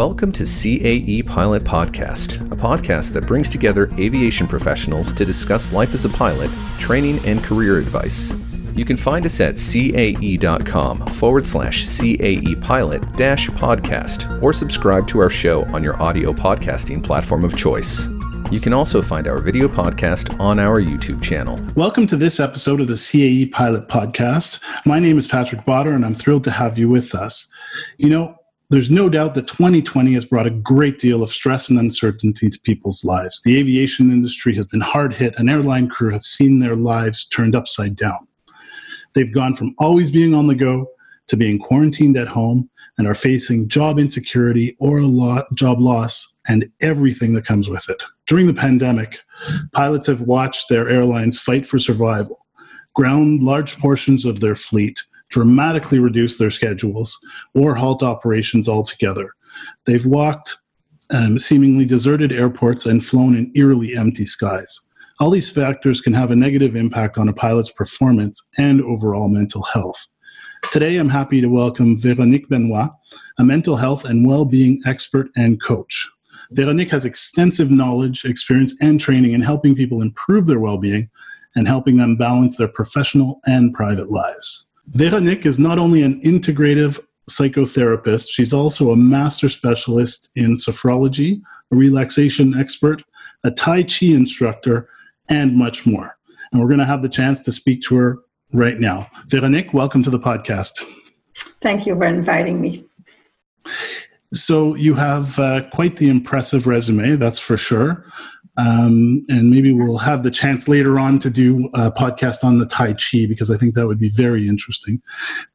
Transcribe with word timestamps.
Welcome 0.00 0.32
to 0.32 0.44
CAE 0.44 1.26
Pilot 1.26 1.62
Podcast, 1.62 2.40
a 2.50 2.56
podcast 2.56 3.12
that 3.12 3.26
brings 3.26 3.50
together 3.50 3.92
aviation 3.98 4.46
professionals 4.46 5.12
to 5.12 5.26
discuss 5.26 5.74
life 5.74 5.92
as 5.92 6.06
a 6.06 6.08
pilot, 6.08 6.50
training, 6.78 7.20
and 7.26 7.44
career 7.44 7.76
advice. 7.76 8.34
You 8.74 8.86
can 8.86 8.96
find 8.96 9.26
us 9.26 9.40
at 9.40 9.56
cae.com 9.56 11.06
forward 11.08 11.46
slash 11.46 11.84
CAE 11.84 12.62
pilot 12.62 13.14
dash 13.16 13.50
podcast 13.50 14.42
or 14.42 14.54
subscribe 14.54 15.06
to 15.08 15.18
our 15.18 15.28
show 15.28 15.66
on 15.66 15.84
your 15.84 16.02
audio 16.02 16.32
podcasting 16.32 17.04
platform 17.04 17.44
of 17.44 17.54
choice. 17.54 18.08
You 18.50 18.58
can 18.58 18.72
also 18.72 19.02
find 19.02 19.28
our 19.28 19.38
video 19.38 19.68
podcast 19.68 20.40
on 20.40 20.58
our 20.58 20.80
YouTube 20.80 21.22
channel. 21.22 21.60
Welcome 21.74 22.06
to 22.06 22.16
this 22.16 22.40
episode 22.40 22.80
of 22.80 22.88
the 22.88 22.94
CAE 22.94 23.52
Pilot 23.52 23.86
Podcast. 23.88 24.62
My 24.86 24.98
name 24.98 25.18
is 25.18 25.26
Patrick 25.26 25.60
Botter, 25.66 25.94
and 25.94 26.06
I'm 26.06 26.14
thrilled 26.14 26.44
to 26.44 26.52
have 26.52 26.78
you 26.78 26.88
with 26.88 27.14
us. 27.14 27.52
You 27.98 28.08
know, 28.08 28.39
there's 28.70 28.90
no 28.90 29.08
doubt 29.08 29.34
that 29.34 29.48
2020 29.48 30.14
has 30.14 30.24
brought 30.24 30.46
a 30.46 30.50
great 30.50 31.00
deal 31.00 31.24
of 31.24 31.30
stress 31.30 31.68
and 31.68 31.78
uncertainty 31.78 32.48
to 32.48 32.60
people's 32.60 33.04
lives. 33.04 33.42
The 33.42 33.58
aviation 33.58 34.12
industry 34.12 34.54
has 34.54 34.66
been 34.66 34.80
hard 34.80 35.14
hit, 35.14 35.34
and 35.36 35.50
airline 35.50 35.88
crew 35.88 36.12
have 36.12 36.24
seen 36.24 36.60
their 36.60 36.76
lives 36.76 37.26
turned 37.28 37.56
upside 37.56 37.96
down. 37.96 38.28
They've 39.12 39.32
gone 39.32 39.54
from 39.54 39.74
always 39.78 40.12
being 40.12 40.34
on 40.34 40.46
the 40.46 40.54
go 40.54 40.88
to 41.26 41.36
being 41.36 41.58
quarantined 41.58 42.16
at 42.16 42.28
home 42.28 42.70
and 42.96 43.08
are 43.08 43.14
facing 43.14 43.68
job 43.68 43.98
insecurity 43.98 44.76
or 44.78 44.98
a 44.98 45.06
lot, 45.06 45.52
job 45.54 45.80
loss 45.80 46.38
and 46.48 46.70
everything 46.80 47.34
that 47.34 47.44
comes 47.46 47.68
with 47.68 47.88
it. 47.88 48.00
During 48.28 48.46
the 48.46 48.54
pandemic, 48.54 49.18
pilots 49.72 50.06
have 50.06 50.22
watched 50.22 50.68
their 50.68 50.88
airlines 50.88 51.40
fight 51.40 51.66
for 51.66 51.80
survival, 51.80 52.46
ground 52.94 53.42
large 53.42 53.78
portions 53.78 54.24
of 54.24 54.38
their 54.38 54.54
fleet, 54.54 55.02
dramatically 55.30 55.98
reduce 55.98 56.36
their 56.36 56.50
schedules, 56.50 57.18
or 57.54 57.74
halt 57.74 58.02
operations 58.02 58.68
altogether. 58.68 59.32
They've 59.86 60.06
walked 60.06 60.58
um, 61.10 61.38
seemingly 61.38 61.84
deserted 61.84 62.32
airports 62.32 62.86
and 62.86 63.04
flown 63.04 63.36
in 63.36 63.52
eerily 63.54 63.96
empty 63.96 64.26
skies. 64.26 64.88
All 65.18 65.30
these 65.30 65.50
factors 65.50 66.00
can 66.00 66.14
have 66.14 66.30
a 66.30 66.36
negative 66.36 66.76
impact 66.76 67.18
on 67.18 67.28
a 67.28 67.32
pilot's 67.32 67.70
performance 67.70 68.48
and 68.58 68.80
overall 68.80 69.28
mental 69.28 69.62
health. 69.62 70.06
Today, 70.70 70.96
I'm 70.96 71.08
happy 71.08 71.40
to 71.40 71.48
welcome 71.48 71.98
Veronique 71.98 72.48
Benoit, 72.48 72.90
a 73.38 73.44
mental 73.44 73.76
health 73.76 74.04
and 74.04 74.26
well 74.26 74.44
being 74.44 74.80
expert 74.86 75.28
and 75.36 75.60
coach. 75.62 76.08
Veronique 76.52 76.90
has 76.90 77.04
extensive 77.04 77.70
knowledge, 77.70 78.24
experience, 78.24 78.74
and 78.80 79.00
training 79.00 79.32
in 79.32 79.40
helping 79.40 79.74
people 79.74 80.02
improve 80.02 80.46
their 80.46 80.60
well 80.60 80.78
being 80.78 81.10
and 81.56 81.66
helping 81.66 81.96
them 81.96 82.16
balance 82.16 82.56
their 82.56 82.68
professional 82.68 83.40
and 83.46 83.74
private 83.74 84.10
lives. 84.10 84.66
Veronique 84.88 85.46
is 85.46 85.58
not 85.58 85.78
only 85.78 86.02
an 86.02 86.20
integrative 86.22 86.98
psychotherapist, 87.28 88.28
she's 88.30 88.52
also 88.52 88.90
a 88.90 88.96
master 88.96 89.48
specialist 89.48 90.30
in 90.34 90.56
sophrology, 90.56 91.40
a 91.70 91.76
relaxation 91.76 92.58
expert, 92.58 93.02
a 93.44 93.50
Tai 93.50 93.84
Chi 93.84 94.06
instructor, 94.06 94.88
and 95.28 95.56
much 95.56 95.86
more. 95.86 96.16
And 96.52 96.60
we're 96.60 96.68
going 96.68 96.80
to 96.80 96.84
have 96.84 97.02
the 97.02 97.08
chance 97.08 97.42
to 97.44 97.52
speak 97.52 97.82
to 97.82 97.96
her 97.96 98.18
right 98.52 98.78
now. 98.78 99.08
Veronique, 99.28 99.72
welcome 99.72 100.02
to 100.02 100.10
the 100.10 100.18
podcast. 100.18 100.82
Thank 101.60 101.86
you 101.86 101.94
for 101.94 102.06
inviting 102.06 102.60
me. 102.60 102.84
So 104.32 104.74
you 104.74 104.94
have 104.94 105.38
uh, 105.38 105.68
quite 105.70 105.96
the 105.96 106.08
impressive 106.08 106.66
resume, 106.66 107.16
that's 107.16 107.38
for 107.38 107.56
sure. 107.56 108.04
Um, 108.60 109.24
and 109.28 109.48
maybe 109.50 109.72
we'll 109.72 109.98
have 109.98 110.22
the 110.22 110.30
chance 110.30 110.68
later 110.68 110.98
on 110.98 111.18
to 111.20 111.30
do 111.30 111.70
a 111.72 111.90
podcast 111.90 112.44
on 112.44 112.58
the 112.58 112.66
Tai 112.66 112.94
Chi 112.94 113.26
because 113.26 113.50
I 113.50 113.56
think 113.56 113.74
that 113.74 113.86
would 113.86 113.98
be 113.98 114.10
very 114.10 114.46
interesting. 114.46 115.00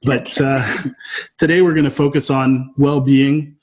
But 0.06 0.40
uh, 0.42 0.66
today 1.38 1.62
we're 1.62 1.74
going 1.74 1.84
to 1.84 1.92
focus 1.92 2.32
on 2.32 2.74
well-being, 2.78 3.56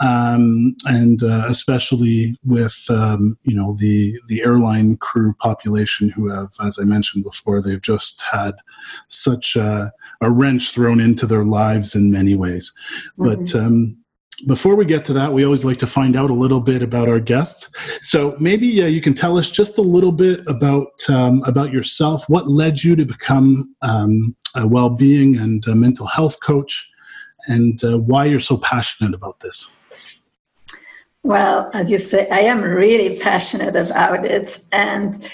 um, 0.00 0.76
and 0.84 1.22
uh, 1.22 1.46
especially 1.48 2.38
with 2.44 2.84
um, 2.88 3.36
you 3.42 3.56
know 3.56 3.74
the 3.78 4.16
the 4.28 4.42
airline 4.42 4.96
crew 4.98 5.34
population 5.40 6.08
who 6.10 6.28
have, 6.28 6.50
as 6.64 6.78
I 6.78 6.84
mentioned 6.84 7.24
before, 7.24 7.60
they've 7.60 7.82
just 7.82 8.22
had 8.22 8.54
such 9.08 9.56
a, 9.56 9.92
a 10.20 10.30
wrench 10.30 10.72
thrown 10.72 11.00
into 11.00 11.26
their 11.26 11.44
lives 11.44 11.96
in 11.96 12.12
many 12.12 12.36
ways. 12.36 12.72
Mm-hmm. 13.18 13.42
But 13.42 13.54
um, 13.58 14.03
before 14.46 14.76
we 14.76 14.84
get 14.84 15.04
to 15.06 15.12
that, 15.14 15.32
we 15.32 15.44
always 15.44 15.64
like 15.64 15.78
to 15.78 15.86
find 15.86 16.16
out 16.16 16.30
a 16.30 16.34
little 16.34 16.60
bit 16.60 16.82
about 16.82 17.08
our 17.08 17.20
guests. 17.20 17.70
So 18.02 18.36
maybe 18.38 18.82
uh, 18.82 18.86
you 18.86 19.00
can 19.00 19.14
tell 19.14 19.38
us 19.38 19.50
just 19.50 19.78
a 19.78 19.82
little 19.82 20.12
bit 20.12 20.40
about 20.46 20.92
um, 21.08 21.42
about 21.44 21.72
yourself. 21.72 22.28
What 22.28 22.48
led 22.48 22.82
you 22.82 22.96
to 22.96 23.04
become 23.04 23.74
um, 23.82 24.36
a 24.54 24.66
well-being 24.66 25.36
and 25.36 25.66
a 25.66 25.74
mental 25.74 26.06
health 26.06 26.38
coach, 26.40 26.90
and 27.46 27.82
uh, 27.84 27.98
why 27.98 28.26
you're 28.26 28.40
so 28.40 28.56
passionate 28.56 29.14
about 29.14 29.40
this? 29.40 29.68
Well, 31.22 31.70
as 31.72 31.90
you 31.90 31.98
say, 31.98 32.28
I 32.28 32.40
am 32.40 32.62
really 32.62 33.18
passionate 33.18 33.76
about 33.76 34.24
it, 34.24 34.58
and 34.72 35.30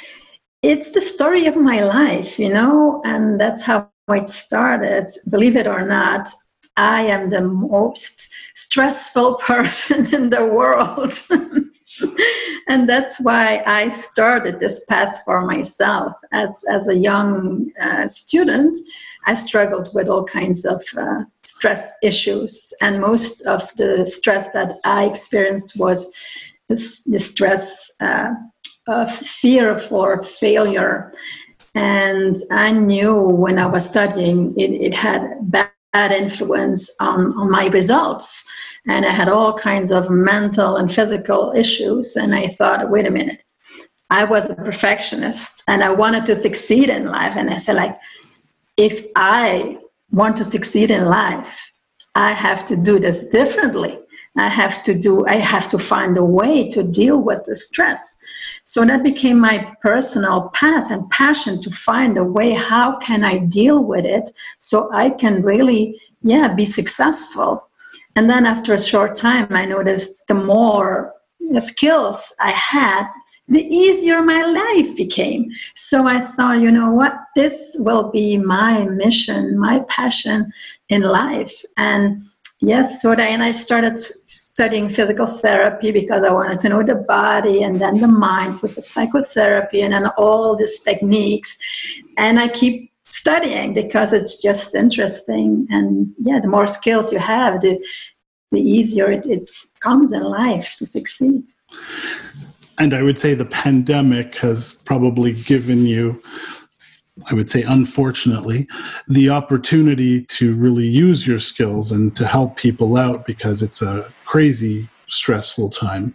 it's 0.63 0.93
the 0.93 1.01
story 1.01 1.47
of 1.47 1.57
my 1.57 1.83
life, 1.83 2.39
you 2.39 2.53
know, 2.53 3.03
and 3.05 3.41
that's 3.41 3.63
how 3.63 3.89
it 4.09 4.27
started. 4.27 5.07
Believe 5.31 5.57
it 5.57 5.67
or 5.67 5.85
not, 5.87 6.29
I 6.77 7.03
am 7.03 7.31
the 7.31 7.43
most 7.43 8.33
stressful 8.55 9.35
person 9.41 10.15
in 10.15 10.31
the 10.31 10.47
world. 10.47 11.13
and 12.69 12.89
that's 12.89 13.21
why 13.21 13.63
I 13.67 13.89
started 13.89 14.61
this 14.61 14.85
path 14.89 15.23
for 15.25 15.43
myself. 15.43 16.13
As, 16.33 16.65
as 16.71 16.89
a 16.89 16.97
young 16.97 17.71
uh, 17.81 18.07
student, 18.09 18.79
I 19.27 19.35
struggled 19.35 19.91
with 19.95 20.09
all 20.09 20.25
kinds 20.25 20.65
of 20.65 20.83
uh, 20.97 21.25
stress 21.43 21.93
issues, 22.03 22.73
and 22.81 23.01
most 23.01 23.43
of 23.43 23.71
the 23.77 24.07
stress 24.07 24.51
that 24.53 24.79
I 24.85 25.05
experienced 25.05 25.79
was 25.79 26.11
the, 26.69 26.77
stress 27.19 27.93
uh, 28.01 28.31
of 28.89 29.11
fear 29.13 29.77
for 29.77 30.23
failure. 30.23 31.13
And 31.75 32.37
I 32.51 32.71
knew 32.73 33.21
when 33.21 33.59
I 33.59 33.67
was 33.67 33.87
studying, 33.87 34.59
it, 34.59 34.71
it 34.71 34.95
had 34.95 35.51
bad 35.51 35.70
bad 35.93 36.13
influence 36.13 36.95
on, 37.01 37.37
on 37.37 37.51
my 37.51 37.67
results. 37.67 38.49
And 38.87 39.05
I 39.05 39.11
had 39.11 39.29
all 39.29 39.53
kinds 39.53 39.91
of 39.91 40.11
mental 40.11 40.77
and 40.77 40.93
physical 40.93 41.53
issues. 41.55 42.17
And 42.17 42.35
I 42.35 42.47
thought, 42.47 42.91
wait 42.91 43.07
a 43.07 43.11
minute, 43.11 43.43
I 44.11 44.25
was 44.25 44.49
a 44.49 44.55
perfectionist 44.57 45.63
and 45.69 45.85
I 45.85 45.91
wanted 45.91 46.27
to 46.27 46.35
succeed 46.35 46.91
in 46.91 47.07
life. 47.07 47.37
And 47.37 47.51
I 47.51 47.57
said, 47.57 47.77
like, 47.77 47.99
if 48.77 49.07
I 49.17 49.79
want 50.11 50.37
to 50.39 50.45
succeed 50.45 50.91
in 50.91 51.05
life, 51.05 51.71
I 52.15 52.33
have 52.33 52.67
to 52.67 52.77
do 52.77 52.99
this 52.99 53.25
differently. 53.25 53.99
I 54.37 54.49
have 54.49 54.83
to 54.85 54.95
do, 54.95 55.27
I 55.27 55.37
have 55.37 55.69
to 55.71 55.79
find 55.79 56.17
a 56.17 56.25
way 56.25 56.69
to 56.69 56.83
deal 56.83 57.21
with 57.21 57.45
the 57.45 57.57
stress. 57.57 58.15
So 58.65 58.85
that 58.85 59.03
became 59.03 59.41
my 59.41 59.75
personal 59.83 60.51
path 60.51 60.91
and 60.91 61.11
passion 61.11 61.61
to 61.63 61.71
find 61.71 62.17
a 62.17 62.25
way 62.25 62.53
how 62.53 62.99
can 62.99 63.25
I 63.25 63.39
deal 63.39 63.83
with 63.83 64.05
it 64.05 64.31
so 64.61 64.89
I 64.93 65.11
can 65.11 65.43
really, 65.43 66.01
yeah, 66.23 66.55
be 66.55 66.65
successful. 66.65 67.69
And 68.15 68.31
then 68.31 68.47
after 68.47 68.75
a 68.75 68.79
short 68.79 69.17
time, 69.17 69.49
I 69.51 69.65
noticed 69.65 70.27
the 70.29 70.35
more 70.35 71.15
skills 71.59 72.33
I 72.41 72.53
had, 72.53 73.07
the 73.49 73.67
easier 73.67 74.23
my 74.23 74.43
life 74.43 74.97
became. 74.97 75.51
So 75.75 76.07
I 76.07 76.21
thought, 76.21 76.61
you 76.61 76.71
know 76.71 76.93
what, 76.93 77.19
this 77.35 77.75
will 77.81 78.11
be 78.11 78.37
my 78.37 78.85
mission, 78.85 79.59
my 79.59 79.81
passion 79.89 80.53
in 80.89 81.03
life. 81.03 81.53
And 81.77 82.21
Yes, 82.63 83.01
so 83.01 83.15
then 83.15 83.41
I 83.41 83.53
started 83.53 83.99
studying 83.99 84.91
physical 84.91 85.27
therapy 85.27 85.91
because 85.93 86.23
I 86.23 86.33
wanted 86.33 86.61
to 86.61 86.69
know 86.69 86.83
the 86.83 86.97
body 86.97 87.63
and 87.63 87.81
then 87.81 88.01
the 88.01 88.09
mind 88.09 88.61
with 88.61 88.75
the 88.75 88.83
psychotherapy 88.83 89.81
and 89.81 89.95
then 89.95 90.09
all 90.19 90.57
these 90.57 90.81
techniques. 90.81 91.57
And 92.19 92.39
I 92.39 92.49
keep 92.49 92.93
studying 93.05 93.73
because 93.73 94.13
it's 94.13 94.43
just 94.43 94.75
interesting. 94.75 95.67
And 95.71 96.13
yeah, 96.19 96.39
the 96.39 96.49
more 96.49 96.67
skills 96.67 97.11
you 97.15 97.19
have, 97.19 97.63
the, 97.63 97.83
the 98.51 98.61
easier 98.61 99.11
it, 99.11 99.25
it 99.25 99.51
comes 99.81 100.13
in 100.13 100.23
life 100.23 100.77
to 100.77 100.85
succeed. 100.85 101.45
And 102.79 102.93
I 102.93 103.03
would 103.03 103.19
say 103.19 103.33
the 103.33 103.47
pandemic 103.47 104.37
has 104.37 104.73
probably 104.73 105.33
given 105.33 105.87
you 105.87 106.23
I 107.31 107.35
would 107.35 107.51
say, 107.51 107.63
unfortunately, 107.63 108.67
the 109.09 109.31
opportunity 109.31 110.25
to 110.27 110.55
really 110.55 110.87
use 110.87 111.27
your 111.27 111.39
skills 111.39 111.93
and 111.93 112.15
to 112.17 112.27
help 112.27 112.57
people 112.57 112.97
out 112.97 113.27
because 113.27 113.63
it's 113.63 113.83
a 113.83 114.13
crazy, 114.25 114.89
stressful 115.09 115.71
time. 115.71 116.15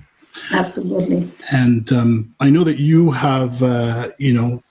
Absolutely. 0.51 1.31
And 1.51 1.91
um, 1.93 2.35
I 2.39 2.49
know 2.49 2.63
that 2.63 2.79
you 2.79 3.11
have, 3.11 3.61
uh, 3.63 4.09
you 4.17 4.33
know, 4.33 4.61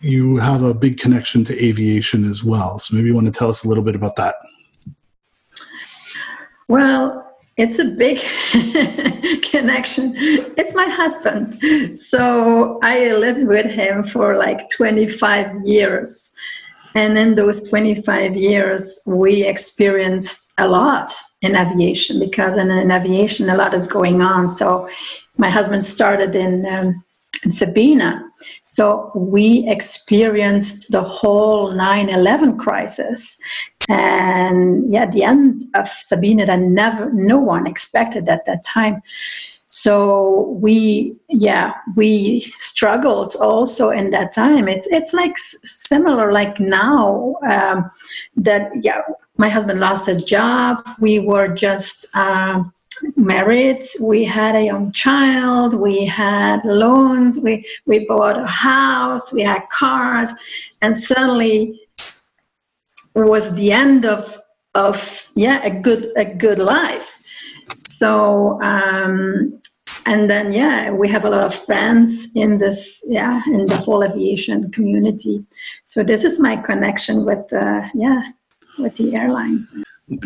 you 0.00 0.36
have 0.36 0.62
a 0.62 0.74
big 0.74 0.98
connection 0.98 1.44
to 1.44 1.64
aviation 1.64 2.30
as 2.30 2.44
well. 2.44 2.78
So 2.78 2.94
maybe 2.94 3.08
you 3.08 3.14
want 3.14 3.26
to 3.26 3.32
tell 3.32 3.48
us 3.48 3.64
a 3.64 3.68
little 3.68 3.84
bit 3.84 3.94
about 3.94 4.16
that. 4.16 4.36
Well, 6.68 7.25
it's 7.56 7.78
a 7.78 7.84
big 7.84 8.18
connection. 9.42 10.12
It's 10.58 10.74
my 10.74 10.88
husband. 10.88 11.98
So 11.98 12.78
I 12.82 13.12
lived 13.12 13.46
with 13.46 13.70
him 13.70 14.04
for 14.04 14.36
like 14.36 14.68
25 14.76 15.62
years. 15.64 16.34
And 16.94 17.16
in 17.18 17.34
those 17.34 17.68
25 17.68 18.36
years, 18.36 19.00
we 19.06 19.44
experienced 19.44 20.52
a 20.58 20.68
lot 20.68 21.14
in 21.42 21.56
aviation 21.56 22.18
because 22.18 22.56
in, 22.56 22.70
in 22.70 22.90
aviation 22.90 23.48
a 23.48 23.56
lot 23.56 23.74
is 23.74 23.86
going 23.86 24.20
on. 24.20 24.48
So 24.48 24.88
my 25.38 25.50
husband 25.50 25.84
started 25.84 26.34
in, 26.34 26.66
um, 26.66 27.04
in 27.44 27.50
Sabena. 27.50 28.22
So 28.64 29.10
we 29.14 29.64
experienced 29.68 30.92
the 30.92 31.02
whole 31.02 31.72
9 31.72 32.08
11 32.08 32.58
crisis. 32.58 33.38
And 33.88 34.90
yeah, 34.92 35.06
the 35.06 35.22
end 35.22 35.64
of 35.74 35.86
Sabena 35.86 36.46
that 36.46 36.60
never, 36.60 37.10
no 37.12 37.40
one 37.40 37.66
expected 37.66 38.28
at 38.28 38.44
that 38.46 38.64
time. 38.64 39.00
So 39.68 40.58
we, 40.60 41.16
yeah, 41.28 41.74
we 41.96 42.40
struggled 42.56 43.36
also 43.36 43.90
in 43.90 44.10
that 44.10 44.32
time. 44.32 44.68
It's 44.68 44.86
it's 44.86 45.12
like 45.12 45.36
similar, 45.36 46.32
like 46.32 46.58
now 46.60 47.34
um, 47.48 47.90
that 48.36 48.70
yeah, 48.74 49.02
my 49.38 49.48
husband 49.48 49.80
lost 49.80 50.08
a 50.08 50.16
job. 50.16 50.88
We 50.98 51.18
were 51.18 51.48
just. 51.48 52.06
Uh, 52.14 52.64
married 53.16 53.82
we 54.00 54.24
had 54.24 54.54
a 54.54 54.64
young 54.64 54.90
child 54.92 55.74
we 55.74 56.04
had 56.04 56.64
loans 56.64 57.38
we 57.38 57.64
we 57.86 58.06
bought 58.06 58.38
a 58.38 58.46
house 58.46 59.32
we 59.32 59.42
had 59.42 59.62
cars 59.70 60.32
and 60.82 60.96
suddenly 60.96 61.78
it 63.16 63.24
was 63.24 63.54
the 63.54 63.72
end 63.72 64.04
of 64.04 64.38
of 64.74 65.30
yeah 65.34 65.64
a 65.64 65.70
good 65.70 66.12
a 66.16 66.24
good 66.24 66.58
life. 66.58 67.22
So 67.78 68.60
um 68.62 69.60
and 70.04 70.30
then 70.30 70.52
yeah 70.52 70.90
we 70.90 71.08
have 71.08 71.24
a 71.24 71.30
lot 71.30 71.44
of 71.44 71.54
friends 71.54 72.28
in 72.34 72.58
this 72.58 73.04
yeah 73.08 73.42
in 73.46 73.64
the 73.66 73.76
whole 73.76 74.04
aviation 74.04 74.70
community. 74.70 75.44
So 75.84 76.04
this 76.04 76.24
is 76.24 76.38
my 76.38 76.56
connection 76.56 77.24
with 77.24 77.50
uh, 77.52 77.82
yeah 77.94 78.22
with 78.78 78.94
the 78.94 79.14
airlines 79.14 79.74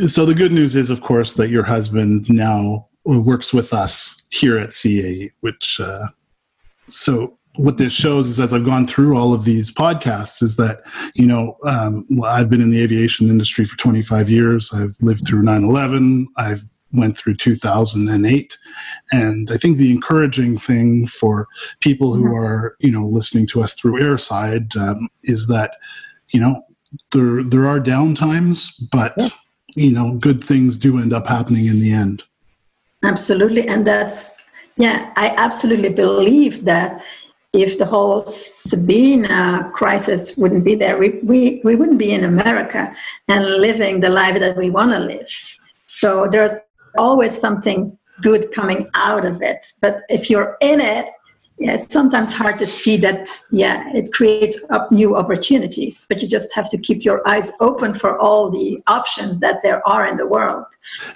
so 0.06 0.26
the 0.26 0.34
good 0.34 0.52
news 0.52 0.76
is 0.76 0.90
of 0.90 1.00
course 1.00 1.34
that 1.34 1.50
your 1.50 1.64
husband 1.64 2.28
now 2.28 2.86
works 3.04 3.52
with 3.52 3.72
us 3.72 4.26
here 4.30 4.58
at 4.58 4.70
CAE 4.70 5.30
which 5.40 5.80
uh, 5.80 6.06
so 6.88 7.38
what 7.56 7.76
this 7.76 7.92
shows 7.92 8.26
is 8.26 8.38
as 8.38 8.52
I've 8.52 8.64
gone 8.64 8.86
through 8.86 9.16
all 9.16 9.34
of 9.34 9.44
these 9.44 9.70
podcasts 9.72 10.42
is 10.42 10.56
that, 10.56 10.82
you 11.14 11.26
know, 11.26 11.56
um, 11.64 12.06
well, 12.10 12.30
I've 12.30 12.48
been 12.48 12.62
in 12.62 12.70
the 12.70 12.82
aviation 12.82 13.28
industry 13.28 13.64
for 13.64 13.76
25 13.76 14.30
years. 14.30 14.72
I've 14.72 14.96
lived 15.00 15.26
through 15.26 15.42
9 15.42 15.64
11. 15.64 16.28
I've 16.36 16.62
went 16.92 17.16
through 17.16 17.36
2008 17.36 18.58
and 19.12 19.52
i 19.52 19.56
think 19.56 19.76
the 19.76 19.92
encouraging 19.92 20.58
thing 20.58 21.06
for 21.06 21.46
people 21.78 22.14
who 22.14 22.34
are 22.34 22.74
you 22.80 22.90
know 22.90 23.06
listening 23.06 23.46
to 23.46 23.62
us 23.62 23.74
through 23.74 24.00
airside 24.00 24.76
um, 24.76 25.08
is 25.22 25.46
that 25.46 25.76
you 26.32 26.40
know 26.40 26.60
there 27.12 27.44
there 27.44 27.68
are 27.68 27.78
downtimes 27.78 28.72
but 28.90 29.14
you 29.74 29.90
know 29.90 30.14
good 30.14 30.42
things 30.42 30.76
do 30.76 30.98
end 30.98 31.12
up 31.12 31.26
happening 31.26 31.66
in 31.66 31.80
the 31.80 31.92
end 31.92 32.22
absolutely 33.04 33.66
and 33.68 33.86
that's 33.86 34.42
yeah 34.76 35.12
i 35.16 35.28
absolutely 35.36 35.88
believe 35.88 36.64
that 36.64 37.02
if 37.52 37.78
the 37.78 37.84
whole 37.84 38.22
Sabena 38.22 39.72
crisis 39.72 40.36
wouldn't 40.36 40.64
be 40.64 40.76
there, 40.76 40.98
we, 40.98 41.18
we, 41.24 41.60
we 41.64 41.74
wouldn't 41.74 41.98
be 41.98 42.12
in 42.12 42.24
America 42.24 42.94
and 43.28 43.44
living 43.44 43.98
the 43.98 44.08
life 44.08 44.38
that 44.38 44.56
we 44.56 44.70
want 44.70 44.92
to 44.92 45.00
live. 45.00 45.28
So 45.86 46.28
there's 46.28 46.54
always 46.96 47.36
something 47.36 47.96
good 48.22 48.52
coming 48.52 48.88
out 48.94 49.24
of 49.24 49.42
it. 49.42 49.66
But 49.80 50.02
if 50.08 50.30
you're 50.30 50.56
in 50.60 50.80
it, 50.80 51.06
yeah, 51.60 51.72
it's 51.72 51.92
sometimes 51.92 52.32
hard 52.32 52.58
to 52.58 52.66
see 52.66 52.96
that, 52.96 53.28
yeah, 53.52 53.86
it 53.92 54.10
creates 54.14 54.64
up 54.70 54.90
new 54.90 55.14
opportunities, 55.14 56.06
but 56.08 56.22
you 56.22 56.26
just 56.26 56.54
have 56.54 56.70
to 56.70 56.78
keep 56.78 57.04
your 57.04 57.20
eyes 57.28 57.52
open 57.60 57.92
for 57.92 58.18
all 58.18 58.50
the 58.50 58.82
options 58.86 59.40
that 59.40 59.62
there 59.62 59.86
are 59.86 60.06
in 60.06 60.16
the 60.16 60.26
world. 60.26 60.64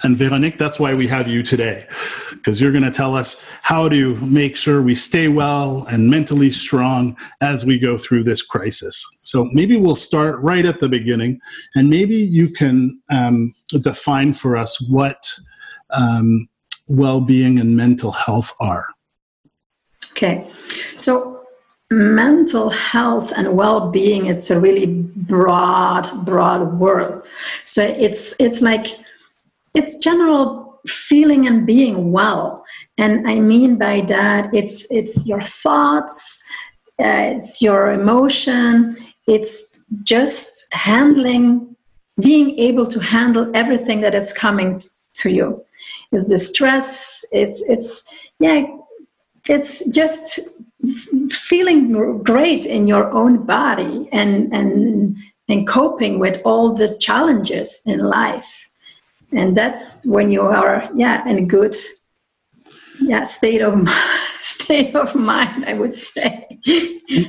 And 0.03 0.15
Veronique, 0.15 0.59
that's 0.59 0.79
why 0.79 0.93
we 0.93 1.07
have 1.07 1.27
you 1.27 1.41
today, 1.41 1.87
because 2.29 2.61
you're 2.61 2.71
going 2.71 2.83
to 2.83 2.91
tell 2.91 3.15
us 3.15 3.43
how 3.63 3.89
to 3.89 4.15
make 4.17 4.55
sure 4.55 4.83
we 4.83 4.93
stay 4.93 5.29
well 5.29 5.87
and 5.89 6.11
mentally 6.11 6.51
strong 6.51 7.17
as 7.41 7.65
we 7.65 7.79
go 7.79 7.97
through 7.97 8.23
this 8.23 8.43
crisis. 8.43 9.03
So 9.21 9.49
maybe 9.51 9.77
we'll 9.77 9.95
start 9.95 10.39
right 10.41 10.65
at 10.67 10.79
the 10.79 10.87
beginning, 10.87 11.39
and 11.73 11.89
maybe 11.89 12.17
you 12.17 12.49
can 12.49 13.01
um, 13.09 13.51
define 13.81 14.33
for 14.33 14.57
us 14.57 14.79
what 14.91 15.27
um, 15.89 16.47
well 16.87 17.19
being 17.19 17.57
and 17.57 17.75
mental 17.75 18.11
health 18.11 18.53
are. 18.61 18.94
Okay, 20.15 20.49
so 20.95 21.35
mental 21.91 22.69
health 22.69 23.33
and 23.35 23.55
well-being 23.55 24.25
it's 24.25 24.49
a 24.49 24.59
really 24.59 24.87
broad 25.15 26.09
broad 26.25 26.79
word 26.79 27.23
so 27.63 27.83
it's 27.83 28.33
it's 28.39 28.59
like 28.59 28.87
it's 29.75 29.95
general 29.97 30.79
feeling 30.87 31.45
and 31.45 31.67
being 31.67 32.11
well. 32.11 32.65
And 32.97 33.27
i 33.27 33.39
mean 33.39 33.77
by 33.77 34.01
that 34.07 34.53
it's 34.53 34.87
it's 34.89 35.27
your 35.27 35.41
thoughts 35.41 36.41
uh, 36.99 37.35
it's 37.35 37.61
your 37.61 37.91
emotion 37.91 38.95
it's 39.27 39.83
just 40.03 40.73
handling 40.73 41.75
being 42.19 42.57
able 42.57 42.85
to 42.85 42.99
handle 42.99 43.51
everything 43.53 43.99
that 44.01 44.15
is 44.15 44.31
coming 44.31 44.81
to 45.15 45.29
you. 45.29 45.61
Is 46.11 46.29
the 46.29 46.37
stress 46.37 47.25
it's 47.31 47.61
it's 47.67 48.03
yeah 48.39 48.65
it's 49.47 49.87
just 49.89 50.39
feeling 51.29 52.23
great 52.23 52.65
in 52.65 52.87
your 52.87 53.11
own 53.13 53.45
body 53.45 54.07
and 54.11 54.53
and 54.53 55.17
and 55.47 55.67
coping 55.67 56.19
with 56.19 56.41
all 56.45 56.73
the 56.73 56.97
challenges 56.97 57.81
in 57.85 57.99
life. 57.99 58.71
And 59.31 59.55
that's 59.55 60.05
when 60.07 60.31
you 60.31 60.41
are 60.41 60.89
yeah 60.95 61.27
in 61.27 61.39
a 61.39 61.45
good 61.45 61.75
yeah 62.99 63.23
state 63.23 63.61
of 63.61 63.87
state 64.39 64.95
of 64.95 65.13
mind 65.15 65.65
i 65.65 65.73
would 65.73 65.93
say. 65.93 66.47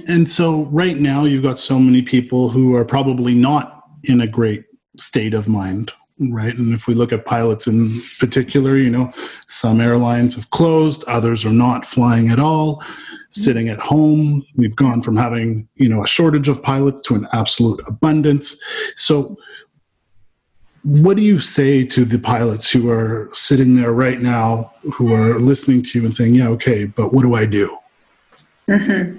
And 0.07 0.29
so 0.29 0.65
right 0.65 0.97
now 0.97 1.25
you've 1.25 1.43
got 1.43 1.59
so 1.59 1.79
many 1.79 2.03
people 2.03 2.51
who 2.51 2.75
are 2.75 2.85
probably 2.85 3.35
not 3.35 3.83
in 4.05 4.21
a 4.21 4.27
great 4.27 4.65
state 4.99 5.35
of 5.35 5.49
mind 5.49 5.93
right? 6.19 6.57
And 6.57 6.73
if 6.73 6.87
we 6.87 6.95
look 6.95 7.13
at 7.13 7.27
pilots 7.27 7.67
in 7.67 7.91
particular, 8.19 8.77
you 8.77 8.91
know, 8.91 9.13
some 9.49 9.81
airlines 9.81 10.35
have 10.35 10.51
closed, 10.51 11.05
others 11.09 11.45
are 11.45 11.53
not 11.53 11.85
flying 11.85 12.31
at 12.31 12.39
all, 12.39 12.83
sitting 13.31 13.69
at 13.69 13.79
home. 13.79 14.45
We've 14.57 14.77
gone 14.77 15.03
from 15.03 15.17
having, 15.17 15.69
you 15.77 15.89
know, 15.89 16.03
a 16.03 16.07
shortage 16.07 16.49
of 16.49 16.63
pilots 16.63 17.03
to 17.03 17.15
an 17.15 17.29
absolute 17.33 17.81
abundance. 17.87 18.61
So, 18.97 19.37
what 20.83 21.17
do 21.17 21.23
you 21.23 21.41
say 21.41 21.85
to 21.85 22.05
the 22.05 22.19
pilots 22.19 22.71
who 22.71 22.91
are 22.91 23.29
sitting 23.33 23.75
there 23.75 23.91
right 23.91 24.21
now, 24.21 24.73
who 24.95 25.13
are 25.13 25.41
listening 25.41 25.83
to 25.83 25.99
you 25.99 26.05
and 26.05 26.15
saying, 26.15 26.35
yeah, 26.35 26.49
okay, 26.49 26.85
but 26.85 27.13
what 27.13 27.23
do 27.23 27.35
I 27.35 27.45
do? 27.45 27.77
Mm-hmm. 28.69 29.19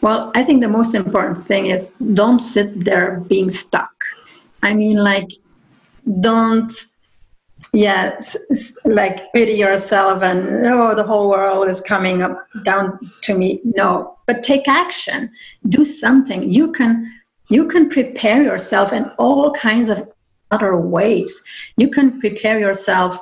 Well, 0.00 0.32
I 0.34 0.42
think 0.42 0.62
the 0.62 0.68
most 0.68 0.96
important 0.96 1.46
thing 1.46 1.66
is 1.66 1.92
don't 2.14 2.40
sit 2.40 2.84
there 2.84 3.20
being 3.28 3.50
stuck. 3.50 3.92
I 4.64 4.74
mean, 4.74 4.96
like, 4.96 5.30
don't 6.20 6.72
yeah 7.72 8.18
like 8.84 9.32
pity 9.32 9.54
yourself 9.54 10.22
and 10.22 10.66
oh 10.66 10.94
the 10.94 11.02
whole 11.02 11.28
world 11.28 11.68
is 11.68 11.80
coming 11.80 12.22
up 12.22 12.46
down 12.64 12.98
to 13.22 13.36
me. 13.36 13.60
No 13.64 14.16
but 14.26 14.42
take 14.42 14.68
action. 14.68 15.30
Do 15.68 15.84
something. 15.84 16.50
You 16.50 16.72
can 16.72 17.12
you 17.48 17.66
can 17.66 17.88
prepare 17.88 18.42
yourself 18.42 18.92
in 18.92 19.10
all 19.18 19.52
kinds 19.52 19.88
of 19.88 20.08
other 20.50 20.76
ways. 20.76 21.44
You 21.76 21.88
can 21.88 22.20
prepare 22.20 22.58
yourself 22.58 23.18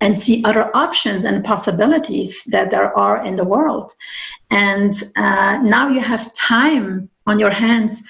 and 0.00 0.16
see 0.16 0.42
other 0.44 0.70
options 0.76 1.24
and 1.24 1.44
possibilities 1.44 2.44
that 2.44 2.70
there 2.70 2.96
are 2.98 3.24
in 3.24 3.36
the 3.36 3.48
world. 3.48 3.92
And 4.50 4.92
uh, 5.16 5.60
now 5.62 5.88
you 5.88 6.00
have 6.00 6.34
time 6.34 7.08
on 7.26 7.38
your 7.38 7.50
hands 7.50 8.02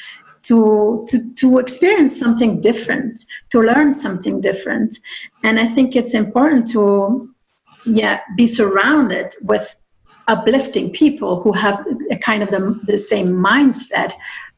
to, 0.44 1.04
to, 1.08 1.34
to 1.34 1.58
experience 1.58 2.18
something 2.18 2.60
different, 2.60 3.24
to 3.50 3.60
learn 3.60 3.94
something 3.94 4.40
different. 4.40 4.98
And 5.42 5.58
I 5.58 5.66
think 5.66 5.96
it's 5.96 6.14
important 6.14 6.70
to, 6.72 7.30
yeah, 7.84 8.20
be 8.36 8.46
surrounded 8.46 9.34
with 9.42 9.74
uplifting 10.28 10.90
people 10.90 11.42
who 11.42 11.52
have 11.52 11.86
a 12.10 12.16
kind 12.16 12.42
of 12.42 12.50
the, 12.50 12.80
the 12.84 12.96
same 12.96 13.28
mindset 13.32 14.12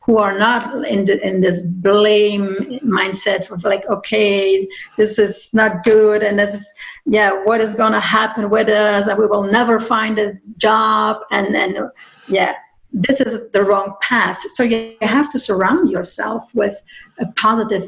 who 0.07 0.19
are 0.19 0.39
not 0.39 0.87
in, 0.87 1.05
the, 1.05 1.21
in 1.27 1.41
this 1.41 1.63
blame 1.63 2.79
mindset 2.85 3.51
of 3.51 3.65
like 3.65 3.85
okay 3.87 4.69
this 4.97 5.19
is 5.19 5.51
not 5.53 5.83
good. 5.83 6.23
And 6.23 6.39
this 6.39 6.55
is 6.55 6.75
yeah 7.07 7.33
what 7.43 7.61
is 7.61 7.75
going 7.75 7.93
to 7.93 8.01
happen 8.01 8.49
with 8.49 8.69
us? 8.69 9.09
And 9.09 9.19
we 9.19 9.27
will 9.27 9.43
never 9.43 9.81
find 9.81 10.21
a 10.21 10.35
job. 10.57 11.23
And 11.33 11.57
and 11.57 11.91
yeah 12.29 12.55
this 12.97 13.21
is 13.21 13.51
the 13.51 13.63
wrong 13.63 13.95
path. 14.01 14.41
So 14.51 14.63
you 14.63 14.97
have 15.03 15.31
to 15.31 15.39
surround 15.39 15.91
yourself 15.91 16.55
with 16.55 16.81
positive 17.37 17.85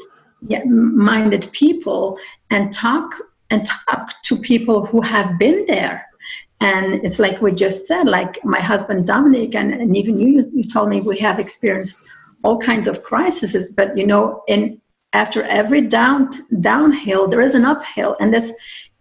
minded 0.66 1.48
people 1.52 2.18
and 2.50 2.72
talk 2.72 3.14
and 3.50 3.66
talk 3.66 4.12
to 4.24 4.36
people 4.36 4.84
who 4.84 5.00
have 5.00 5.38
been 5.38 5.64
there. 5.66 6.06
And 6.60 7.02
it's 7.04 7.18
like 7.18 7.40
we 7.40 7.52
just 7.52 7.86
said, 7.86 8.06
like 8.06 8.44
my 8.44 8.60
husband 8.60 9.06
Dominic, 9.06 9.54
and, 9.54 9.72
and 9.72 9.96
even 9.96 10.20
you, 10.20 10.42
you 10.52 10.64
told 10.64 10.90
me 10.90 11.00
we 11.00 11.16
have 11.18 11.38
experienced 11.38 12.06
all 12.44 12.58
kinds 12.58 12.86
of 12.86 13.02
crises. 13.02 13.72
But 13.74 13.96
you 13.96 14.06
know, 14.06 14.42
in 14.46 14.80
after 15.14 15.42
every 15.44 15.80
down 15.80 16.30
downhill 16.60 17.26
there 17.26 17.40
is 17.40 17.54
an 17.54 17.64
uphill 17.64 18.16
and 18.20 18.32
this 18.32 18.52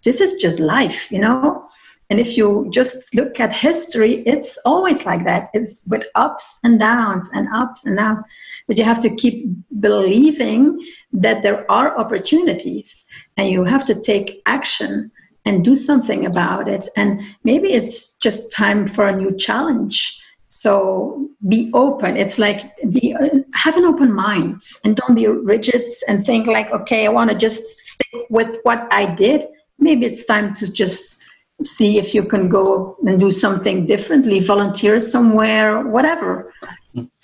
this 0.03 0.21
is 0.21 0.35
just 0.35 0.59
life 0.59 1.11
you 1.11 1.19
know 1.19 1.67
and 2.09 2.19
if 2.19 2.37
you 2.37 2.69
just 2.71 3.13
look 3.15 3.39
at 3.39 3.53
history 3.53 4.23
it's 4.25 4.57
always 4.65 5.05
like 5.05 5.23
that. 5.25 5.49
It's 5.53 5.81
with 5.87 6.03
ups 6.15 6.59
and 6.63 6.79
downs 6.79 7.29
and 7.33 7.47
ups 7.53 7.85
and 7.85 7.97
downs. 7.97 8.21
But 8.67 8.77
you 8.77 8.83
have 8.83 8.99
to 9.01 9.15
keep 9.15 9.45
believing 9.79 10.79
that 11.13 11.41
there 11.41 11.69
are 11.71 11.97
opportunities 11.97 13.05
and 13.37 13.49
you 13.49 13.63
have 13.63 13.85
to 13.85 13.99
take 13.99 14.41
action 14.45 15.11
and 15.45 15.63
do 15.63 15.75
something 15.75 16.25
about 16.25 16.67
it. 16.67 16.87
And 16.97 17.21
maybe 17.43 17.73
it's 17.73 18.15
just 18.15 18.51
time 18.51 18.85
for 18.85 19.07
a 19.07 19.15
new 19.15 19.35
challenge. 19.37 20.21
So 20.49 21.29
be 21.47 21.69
open. 21.73 22.17
It's 22.17 22.39
like 22.39 22.75
be 22.89 23.15
have 23.53 23.77
an 23.77 23.85
open 23.85 24.13
mind 24.13 24.61
and 24.83 24.95
don't 24.95 25.15
be 25.15 25.27
rigid 25.27 25.85
and 26.07 26.25
think 26.25 26.47
like 26.47 26.71
okay 26.71 27.05
i 27.05 27.09
want 27.09 27.29
to 27.29 27.35
just 27.35 27.65
stick 27.65 28.25
with 28.29 28.59
what 28.63 28.87
i 28.91 29.05
did. 29.05 29.45
Maybe 29.79 30.05
it's 30.05 30.25
time 30.25 30.53
to 30.55 30.71
just 30.71 31.23
see 31.63 31.97
if 31.97 32.13
you 32.13 32.23
can 32.23 32.49
go 32.49 32.95
and 33.05 33.19
do 33.19 33.31
something 33.31 33.85
differently 33.85 34.39
volunteer 34.39 34.99
somewhere 34.99 35.81
whatever. 35.87 36.53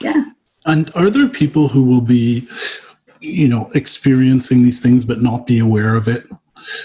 Yeah. 0.02 0.26
And 0.66 0.92
are 0.96 1.10
there 1.10 1.28
people 1.28 1.68
who 1.68 1.84
will 1.84 2.02
be 2.02 2.48
you 3.20 3.48
know 3.48 3.70
experiencing 3.74 4.64
these 4.64 4.80
things 4.80 5.06
but 5.06 5.22
not 5.22 5.46
be 5.46 5.60
aware 5.60 5.96
of 5.96 6.08
it? 6.08 6.28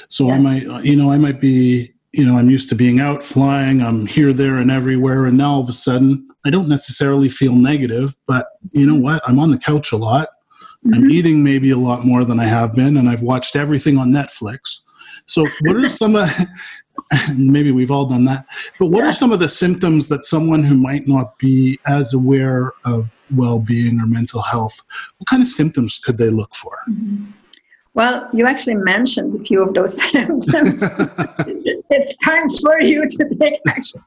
So 0.09 0.27
yeah. 0.27 0.35
i 0.35 0.39
might 0.39 0.85
you 0.85 0.97
know 0.97 1.11
i 1.11 1.19
might 1.19 1.41
be 1.41 1.93
you 2.13 2.27
know 2.27 2.37
i'm 2.37 2.51
used 2.51 2.69
to 2.71 2.75
being 2.75 3.01
out 3.01 3.23
flying 3.23 3.81
i'm 3.81 4.07
here 4.07 4.33
there 4.33 4.57
and 4.57 4.71
everywhere 4.71 5.27
and 5.27 5.39
now 5.39 5.53
all 5.53 5.61
of 5.61 5.69
a 5.69 5.73
sudden 5.73 6.27
i 6.45 6.51
don't 6.51 6.69
necessarily 6.69 7.29
feel 7.29 7.53
negative 7.53 8.17
but 8.27 8.47
you 8.73 8.87
know 8.87 9.01
what? 9.01 9.23
I'm 9.27 9.39
on 9.39 9.51
the 9.51 9.59
couch 9.59 9.93
a 9.93 9.97
lot. 9.97 10.29
Mm-hmm. 10.85 10.95
i'm 10.95 11.11
eating 11.11 11.45
maybe 11.45 11.71
a 11.71 11.77
lot 11.77 12.05
more 12.05 12.25
than 12.25 12.39
i 12.39 12.45
have 12.45 12.73
been 12.75 12.97
and 12.97 13.09
i've 13.09 13.23
watched 13.23 13.57
everything 13.57 13.99
on 13.99 14.11
netflix 14.11 14.83
so 15.29 15.47
what 15.63 15.77
are 15.77 15.89
some 15.89 16.17
of 16.17 16.31
maybe 17.37 17.71
we've 17.71 17.91
all 17.91 18.07
done 18.07 18.25
that. 18.25 18.47
But 18.79 18.87
what 18.87 19.05
yeah. 19.05 19.11
are 19.11 19.13
some 19.13 19.33
of 19.33 19.39
the 19.39 19.49
symptoms 19.49 20.09
that 20.09 20.25
someone 20.25 20.63
who 20.63 20.75
might 20.75 21.07
not 21.07 21.39
be 21.39 21.79
as 21.87 22.13
aware 22.13 22.73
of 22.85 23.17
well-being 23.35 24.01
or 24.01 24.07
mental 24.07 24.43
health, 24.43 24.81
what 25.19 25.29
kind 25.29 25.43
of 25.43 25.49
symptoms 25.49 25.99
could 25.99 26.19
they 26.19 26.31
look 26.31 26.55
for? 26.55 26.73
Mm-hmm. 26.91 27.31
Well, 27.95 28.29
you 28.33 28.47
actually 28.47 28.77
mentioned 28.77 29.35
a 29.35 29.45
few 29.45 29.63
of 29.63 29.75
those 29.75 30.01
symptoms. 30.11 30.83
it's 31.91 32.17
time 32.25 32.49
for 32.51 32.81
you 32.81 33.07
to 33.09 33.37
take 33.41 33.61
action. 33.67 34.03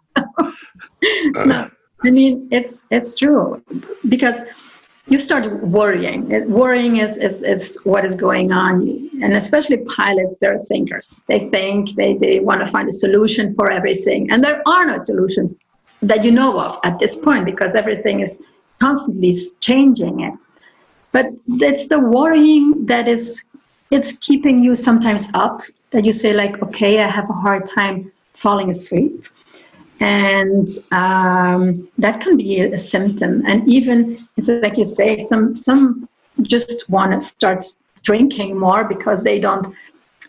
no, 1.45 1.69
I 2.03 2.09
mean 2.09 2.47
it's 2.51 2.87
it's 2.89 3.15
true 3.15 3.61
because 4.07 4.39
you 5.07 5.17
start 5.17 5.63
worrying. 5.63 6.49
Worrying 6.49 6.97
is, 6.97 7.17
is, 7.17 7.41
is 7.41 7.77
what 7.83 8.05
is 8.05 8.15
going 8.15 8.51
on. 8.51 9.09
And 9.21 9.33
especially 9.33 9.77
pilots, 9.77 10.37
they're 10.39 10.57
thinkers. 10.57 11.23
They 11.27 11.49
think, 11.49 11.95
they, 11.95 12.15
they 12.17 12.39
want 12.39 12.65
to 12.65 12.67
find 12.67 12.87
a 12.87 12.91
solution 12.91 13.55
for 13.55 13.71
everything. 13.71 14.31
And 14.31 14.43
there 14.43 14.61
are 14.67 14.85
no 14.85 14.97
solutions 14.97 15.57
that 16.01 16.23
you 16.23 16.31
know 16.31 16.59
of 16.59 16.79
at 16.83 16.99
this 16.99 17.17
point 17.17 17.45
because 17.45 17.75
everything 17.75 18.21
is 18.21 18.41
constantly 18.79 19.35
changing 19.59 20.21
it. 20.21 20.33
But 21.11 21.27
it's 21.47 21.87
the 21.87 21.99
worrying 21.99 22.85
that 22.85 23.07
is 23.07 23.43
it's 23.91 24.13
keeping 24.19 24.63
you 24.63 24.73
sometimes 24.73 25.29
up 25.33 25.61
that 25.91 26.05
you 26.05 26.13
say 26.13 26.33
like, 26.33 26.63
okay, 26.63 27.03
I 27.03 27.09
have 27.09 27.29
a 27.29 27.33
hard 27.33 27.65
time 27.65 28.11
falling 28.33 28.69
asleep 28.69 29.25
and 30.01 30.67
um, 30.91 31.87
that 31.99 32.19
can 32.21 32.35
be 32.35 32.59
a, 32.59 32.77
symptom. 32.77 33.43
And 33.45 33.67
even 33.69 34.27
it's 34.35 34.49
like 34.49 34.77
you 34.77 34.85
say 34.85 35.19
some 35.19 35.55
some 35.55 36.09
just 36.41 36.89
want 36.89 37.13
to 37.13 37.21
start 37.21 37.63
drinking 38.01 38.57
more 38.57 38.83
because 38.83 39.23
they 39.23 39.39
don't 39.39 39.67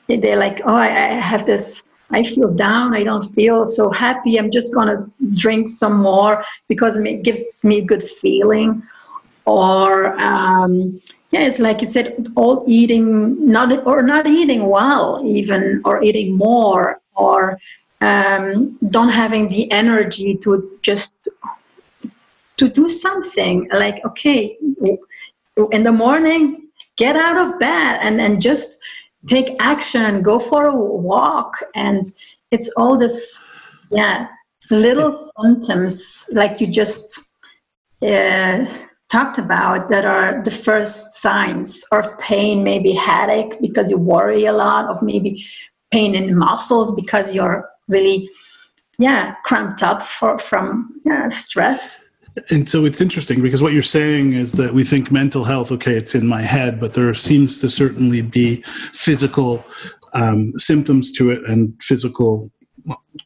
they're 0.08 0.36
like 0.36 0.60
oh 0.66 0.74
I, 0.76 0.88
I 0.88 1.14
have 1.14 1.46
this 1.46 1.84
i 2.10 2.22
feel 2.22 2.52
down 2.52 2.94
i 2.94 3.02
don't 3.02 3.24
feel 3.34 3.66
so 3.66 3.88
happy 3.90 4.36
i'm 4.36 4.50
just 4.50 4.74
to 4.74 5.10
drink 5.34 5.68
some 5.68 6.02
more 6.02 6.44
because 6.68 6.98
it 6.98 7.22
gives 7.22 7.64
me 7.64 7.78
a 7.78 7.84
good 7.84 8.02
feeling. 8.02 8.82
Or 9.46 10.20
um, 10.20 11.00
yeah 11.30 11.40
it's 11.40 11.58
like 11.58 11.80
you 11.80 11.86
said 11.86 12.28
all 12.36 12.62
eating 12.66 13.50
not 13.50 13.86
or 13.86 14.02
not 14.02 14.28
eating 14.28 14.66
well 14.66 15.22
even 15.24 15.80
or 15.84 16.02
eating 16.02 16.36
more 16.36 17.00
or 17.16 17.58
um, 18.02 18.78
don't 18.90 19.10
having 19.10 19.48
the 19.48 19.70
energy 19.70 20.34
to 20.42 20.78
just 20.82 21.14
to 22.56 22.68
do 22.68 22.88
something 22.88 23.68
like 23.72 24.04
okay 24.04 24.58
in 25.72 25.82
the 25.84 25.92
morning 25.92 26.68
get 26.96 27.16
out 27.16 27.38
of 27.38 27.58
bed 27.58 28.00
and 28.02 28.20
and 28.20 28.42
just 28.42 28.80
take 29.26 29.56
action 29.60 30.22
go 30.22 30.38
for 30.38 30.66
a 30.66 30.76
walk. 30.76 31.62
And 31.74 32.04
it's 32.50 32.70
all 32.76 32.96
this 32.96 33.42
yeah 33.90 34.28
little 34.70 35.12
symptoms 35.12 36.28
like 36.32 36.60
you 36.60 36.66
just 36.66 37.34
uh, 38.02 38.64
talked 39.10 39.38
about 39.38 39.88
that 39.90 40.04
are 40.04 40.42
the 40.42 40.50
first 40.50 41.12
signs 41.12 41.84
of 41.92 42.18
pain 42.18 42.64
maybe 42.64 42.92
headache 42.92 43.60
because 43.60 43.90
you 43.90 43.98
worry 43.98 44.46
a 44.46 44.52
lot 44.52 44.86
of 44.86 45.02
maybe 45.02 45.44
pain 45.90 46.14
in 46.14 46.36
muscles 46.36 46.92
because 46.92 47.34
you're 47.34 47.68
really 47.88 48.28
yeah 48.98 49.34
cramped 49.44 49.82
up 49.82 50.02
for, 50.02 50.38
from 50.38 50.92
yeah, 51.04 51.28
stress. 51.28 52.04
And 52.48 52.68
so 52.68 52.86
it's 52.86 53.00
interesting 53.00 53.42
because 53.42 53.62
what 53.62 53.74
you're 53.74 53.82
saying 53.82 54.32
is 54.32 54.52
that 54.52 54.72
we 54.72 54.84
think 54.84 55.10
mental 55.10 55.44
health 55.44 55.70
okay 55.70 55.94
it's 55.94 56.14
in 56.14 56.26
my 56.26 56.40
head 56.40 56.80
but 56.80 56.94
there 56.94 57.12
seems 57.12 57.58
to 57.60 57.68
certainly 57.68 58.22
be 58.22 58.62
physical 58.92 59.62
um, 60.14 60.54
symptoms 60.56 61.12
to 61.12 61.30
it 61.30 61.44
and 61.46 61.74
physical 61.82 62.50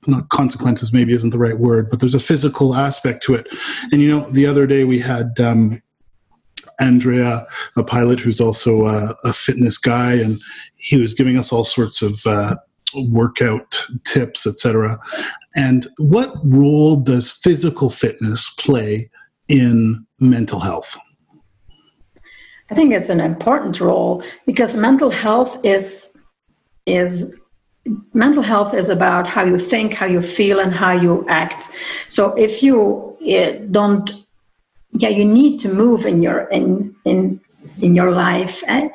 not 0.08 0.28
consequences 0.30 0.92
maybe 0.92 1.12
isn't 1.12 1.30
the 1.30 1.38
right 1.38 1.58
word 1.58 1.88
but 1.88 2.00
there's 2.00 2.16
a 2.16 2.20
physical 2.20 2.74
aspect 2.74 3.22
to 3.24 3.34
it. 3.34 3.46
And 3.92 4.02
you 4.02 4.10
know 4.10 4.28
the 4.32 4.44
other 4.44 4.66
day 4.66 4.82
we 4.82 4.98
had 4.98 5.38
um, 5.38 5.80
Andrea, 6.80 7.46
a 7.76 7.84
pilot 7.84 8.20
who's 8.20 8.40
also 8.40 8.86
a, 8.86 9.16
a, 9.24 9.32
fitness 9.32 9.78
guy, 9.78 10.12
and 10.12 10.38
he 10.76 10.98
was 10.98 11.14
giving 11.14 11.38
us 11.38 11.52
all 11.52 11.64
sorts 11.64 12.02
of 12.02 12.26
uh, 12.26 12.56
workout 12.96 13.86
tips, 14.04 14.46
etc. 14.46 14.98
And 15.56 15.86
what 15.98 16.34
role 16.44 16.96
does 16.96 17.32
physical 17.32 17.90
fitness 17.90 18.50
play 18.58 19.10
in 19.48 20.06
mental 20.20 20.60
health? 20.60 20.96
I 22.70 22.74
think 22.74 22.92
it's 22.92 23.10
an 23.10 23.20
important 23.20 23.80
role 23.80 24.22
because 24.44 24.76
mental 24.76 25.10
health 25.10 25.58
is 25.64 26.12
is 26.84 27.36
mental 28.14 28.42
health 28.42 28.74
is 28.74 28.88
about 28.88 29.26
how 29.26 29.44
you 29.44 29.58
think, 29.58 29.94
how 29.94 30.06
you 30.06 30.20
feel, 30.20 30.58
and 30.58 30.74
how 30.74 30.92
you 30.92 31.24
act. 31.28 31.68
So 32.08 32.34
if 32.34 32.62
you 32.62 33.16
uh, 33.30 33.64
don't, 33.70 34.10
yeah, 34.92 35.08
you 35.08 35.24
need 35.24 35.58
to 35.60 35.68
move 35.68 36.06
in 36.06 36.22
your 36.22 36.48
in 36.48 36.94
in 37.04 37.40
in 37.80 37.94
your 37.94 38.12
life. 38.12 38.62
Eh? 38.66 38.88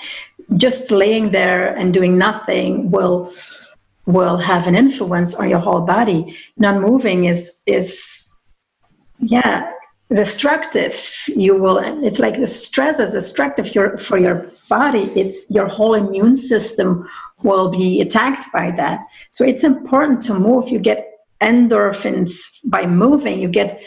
Just 0.58 0.92
laying 0.92 1.32
there 1.32 1.74
and 1.76 1.94
doing 1.94 2.18
nothing 2.18 2.92
will 2.92 3.32
will 4.06 4.38
have 4.38 4.68
an 4.68 4.76
influence 4.76 5.36
on 5.36 5.50
your 5.50 5.60
whole 5.60 5.82
body. 5.82 6.38
Non-moving 6.58 7.26
is 7.26 7.62
is 7.68 8.34
yeah 9.20 9.72
destructive. 10.14 10.96
You 11.28 11.56
will. 11.58 11.78
It's 12.04 12.20
like 12.20 12.36
the 12.36 12.48
stress 12.48 13.00
is 13.00 13.14
destructive 13.14 13.72
for 14.00 14.18
your 14.18 14.52
body. 14.70 15.12
It's 15.16 15.50
your 15.50 15.68
whole 15.68 15.94
immune 15.94 16.36
system 16.36 17.08
will 17.44 17.70
be 17.70 18.02
attacked 18.02 18.52
by 18.52 18.72
that. 18.72 19.00
So 19.32 19.46
it's 19.46 19.64
important 19.64 20.22
to 20.24 20.34
move. 20.34 20.70
You 20.70 20.80
get 20.80 21.08
endorphins 21.42 22.60
by 22.66 22.86
moving. 22.86 23.42
You 23.42 23.50
get 23.50 23.82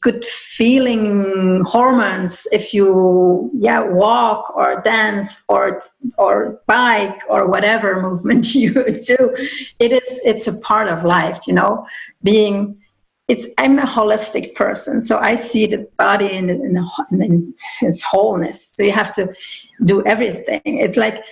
good 0.00 0.24
feeling 0.24 1.64
hormones 1.64 2.46
if 2.52 2.74
you 2.74 3.50
yeah 3.54 3.80
walk 3.80 4.54
or 4.54 4.82
dance 4.82 5.42
or 5.48 5.82
or 6.18 6.60
bike 6.66 7.22
or 7.28 7.46
whatever 7.46 8.00
movement 8.06 8.54
you 8.54 8.72
do. 8.72 9.34
It 9.78 9.92
is 9.92 10.20
it's 10.24 10.46
a 10.46 10.58
part 10.60 10.88
of 10.88 11.04
life 11.04 11.46
you 11.46 11.54
know 11.54 11.86
being 12.22 12.76
it's 13.28 13.54
i'm 13.58 13.78
a 13.78 13.86
holistic 13.86 14.54
person 14.54 15.00
so 15.00 15.18
i 15.18 15.34
see 15.36 15.64
the 15.64 15.88
body 15.96 16.30
in, 16.30 16.50
in, 16.50 16.76
in 17.12 17.54
its 17.82 18.02
wholeness. 18.02 18.66
So 18.66 18.82
you 18.82 18.92
have 18.92 19.14
to 19.14 19.32
do 19.84 20.04
everything. 20.04 20.60
It's 20.64 20.96
like 20.96 21.24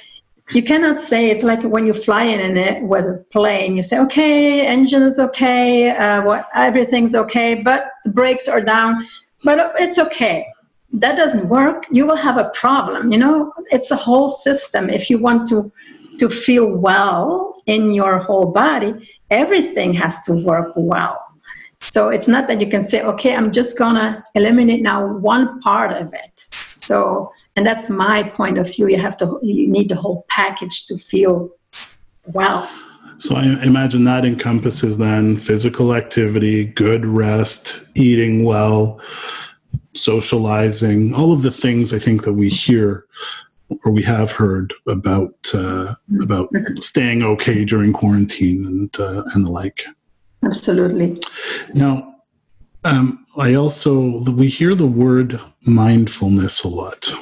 you 0.50 0.62
cannot 0.62 0.98
say 0.98 1.30
it's 1.30 1.42
like 1.42 1.62
when 1.62 1.84
you 1.86 1.92
fly 1.92 2.22
in 2.22 2.56
a 2.56 2.80
weather 2.82 3.24
plane 3.30 3.76
you 3.76 3.82
say 3.82 3.98
okay 3.98 4.66
engine 4.66 5.02
is 5.02 5.18
okay 5.18 5.90
uh, 5.90 6.22
what 6.22 6.48
everything's 6.54 7.14
okay 7.14 7.54
but 7.54 7.90
the 8.04 8.10
brakes 8.10 8.48
are 8.48 8.60
down 8.60 9.06
but 9.44 9.72
it's 9.78 9.98
okay. 9.98 10.46
That 10.92 11.16
doesn't 11.16 11.48
work. 11.48 11.86
You 11.90 12.06
will 12.06 12.16
have 12.16 12.38
a 12.38 12.50
problem 12.54 13.12
you 13.12 13.18
know? 13.18 13.52
It's 13.70 13.90
a 13.90 13.96
whole 13.96 14.28
system. 14.28 14.90
If 14.90 15.10
you 15.10 15.18
want 15.18 15.48
to 15.48 15.70
to 16.18 16.28
feel 16.28 16.66
well 16.66 17.62
in 17.66 17.92
your 17.92 18.18
whole 18.18 18.46
body 18.46 18.92
everything 19.30 19.92
has 19.92 20.20
to 20.22 20.32
work 20.34 20.72
well. 20.74 21.24
So 21.80 22.08
it's 22.08 22.26
not 22.26 22.48
that 22.48 22.60
you 22.60 22.68
can 22.68 22.82
say 22.82 23.02
okay 23.02 23.36
i'm 23.36 23.52
just 23.52 23.78
gonna 23.78 24.24
eliminate 24.34 24.82
now 24.82 25.06
one 25.06 25.60
part 25.60 25.92
of 25.92 26.12
it 26.12 26.48
So, 26.88 27.30
and 27.54 27.66
that's 27.66 27.90
my 27.90 28.22
point 28.22 28.56
of 28.58 28.66
view. 28.74 28.88
You 28.88 28.98
have 28.98 29.16
to, 29.18 29.38
you 29.42 29.68
need 29.68 29.90
the 29.90 29.94
whole 29.94 30.24
package 30.28 30.86
to 30.86 30.96
feel 30.96 31.50
well. 32.32 32.68
So 33.18 33.34
I 33.34 33.44
imagine 33.62 34.04
that 34.04 34.24
encompasses 34.24 34.96
then 34.96 35.38
physical 35.38 35.94
activity, 35.94 36.64
good 36.64 37.04
rest, 37.04 37.88
eating 37.94 38.44
well, 38.44 39.00
socializing, 39.94 41.14
all 41.14 41.32
of 41.32 41.42
the 41.42 41.50
things 41.50 41.92
I 41.92 41.98
think 41.98 42.24
that 42.24 42.34
we 42.34 42.48
hear 42.48 43.04
or 43.84 43.92
we 43.92 44.02
have 44.02 44.32
heard 44.32 44.72
about 44.86 45.34
uh, 45.52 45.94
about 46.22 46.48
staying 46.78 47.22
okay 47.22 47.66
during 47.66 47.92
quarantine 47.92 48.64
and 48.64 48.98
uh, 48.98 49.24
and 49.34 49.44
the 49.44 49.50
like. 49.50 49.84
Absolutely. 50.42 51.20
Now, 51.74 52.17
um, 52.84 53.24
I 53.36 53.54
also 53.54 54.20
we 54.30 54.48
hear 54.48 54.74
the 54.74 54.86
word 54.86 55.40
mindfulness 55.66 56.64
a 56.64 56.68
lot. 56.68 57.12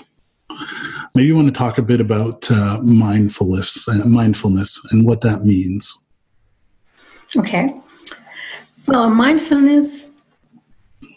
Maybe 1.14 1.28
you 1.28 1.36
want 1.36 1.48
to 1.48 1.52
talk 1.54 1.78
a 1.78 1.82
bit 1.82 2.00
about 2.00 2.50
uh, 2.50 2.78
mindfulness, 2.82 3.88
uh, 3.88 4.04
mindfulness, 4.04 4.84
and 4.90 5.06
what 5.06 5.22
that 5.22 5.44
means. 5.44 6.04
Okay. 7.36 7.74
Well, 8.86 9.08
mindfulness 9.10 10.12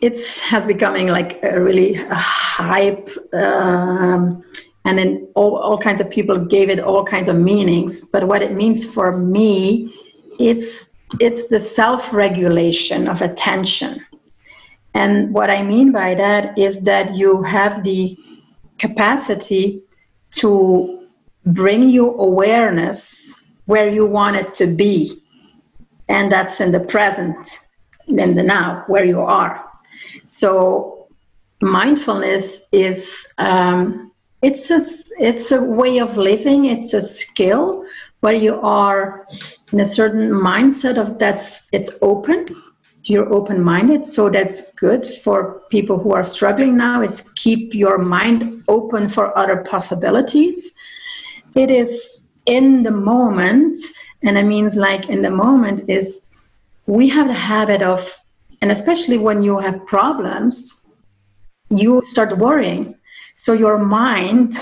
it's 0.01 0.39
has 0.39 0.65
becoming 0.65 1.07
like 1.07 1.39
a 1.43 1.61
really 1.61 1.93
hype, 2.09 3.09
um, 3.33 4.43
and 4.85 4.97
then 4.97 5.27
all, 5.35 5.57
all 5.57 5.77
kinds 5.77 5.99
of 5.99 6.09
people 6.09 6.37
gave 6.37 6.69
it 6.69 6.79
all 6.79 7.03
kinds 7.03 7.27
of 7.27 7.35
meanings. 7.35 8.07
But 8.09 8.27
what 8.27 8.41
it 8.41 8.53
means 8.53 8.91
for 8.91 9.11
me, 9.17 9.93
it's 10.39 10.93
it's 11.19 11.47
the 11.47 11.59
self-regulation 11.59 13.07
of 13.07 13.21
attention. 13.21 14.05
And 14.93 15.33
what 15.33 15.49
I 15.49 15.61
mean 15.61 15.91
by 15.91 16.15
that 16.15 16.57
is 16.57 16.81
that 16.81 17.15
you 17.15 17.43
have 17.43 17.83
the 17.83 18.17
capacity 18.77 19.83
to 20.31 21.07
bring 21.45 21.89
you 21.89 22.15
awareness 22.15 23.49
where 23.65 23.87
you 23.87 24.05
want 24.05 24.35
it 24.35 24.53
to 24.55 24.67
be. 24.67 25.21
And 26.07 26.31
that's 26.31 26.59
in 26.59 26.71
the 26.71 26.79
present, 26.79 27.37
in 28.07 28.33
the 28.33 28.43
now, 28.43 28.83
where 28.87 29.05
you 29.05 29.21
are. 29.21 29.63
So 30.27 31.07
mindfulness 31.61 32.61
is 32.71 33.31
um, 33.37 34.11
it's 34.41 34.71
a 34.71 34.79
it's 35.23 35.51
a 35.51 35.61
way 35.61 35.99
of 35.99 36.17
living. 36.17 36.65
It's 36.65 36.93
a 36.93 37.01
skill 37.01 37.85
where 38.21 38.33
you 38.33 38.59
are 38.61 39.27
in 39.71 39.79
a 39.79 39.85
certain 39.85 40.31
mindset 40.31 40.97
of 40.97 41.19
that's 41.19 41.67
it's 41.73 41.97
open 42.01 42.47
you're 43.03 43.31
open 43.33 43.61
minded. 43.61 44.05
So 44.05 44.29
that's 44.29 44.73
good 44.75 45.05
for 45.05 45.61
people 45.69 45.99
who 45.99 46.13
are 46.13 46.23
struggling 46.23 46.77
now 46.77 47.01
is 47.01 47.31
keep 47.35 47.73
your 47.73 47.97
mind 47.97 48.63
open 48.67 49.07
for 49.09 49.37
other 49.37 49.57
possibilities. 49.57 50.73
It 51.55 51.71
is 51.71 52.21
in 52.45 52.83
the 52.83 52.91
moment 52.91 53.77
and 54.23 54.37
it 54.37 54.43
means 54.43 54.75
like 54.75 55.09
in 55.09 55.21
the 55.21 55.29
moment 55.29 55.89
is 55.89 56.23
we 56.87 57.07
have 57.09 57.27
the 57.27 57.33
habit 57.33 57.81
of 57.81 58.19
and 58.61 58.71
especially 58.71 59.17
when 59.17 59.41
you 59.41 59.57
have 59.59 59.85
problems 59.85 60.87
you 61.69 62.01
start 62.03 62.37
worrying. 62.37 62.95
So 63.35 63.53
your 63.53 63.77
mind 63.77 64.55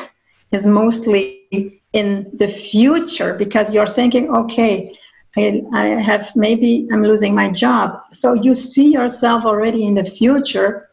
is 0.51 0.65
mostly 0.65 1.82
in 1.94 2.29
the 2.34 2.48
future 2.48 3.34
because 3.34 3.74
you're 3.74 3.88
thinking 3.88 4.29
okay 4.36 4.94
I, 5.38 5.63
I 5.74 5.86
have 6.01 6.36
maybe 6.36 6.88
I'm 6.91 7.03
losing 7.03 7.36
my 7.36 7.51
job. 7.51 8.01
So 8.12 8.34
you 8.34 8.56
see 8.56 8.91
yourself 8.91 9.46
already 9.46 9.86
in 9.86 9.94
the 9.94 10.03
future, 10.03 10.89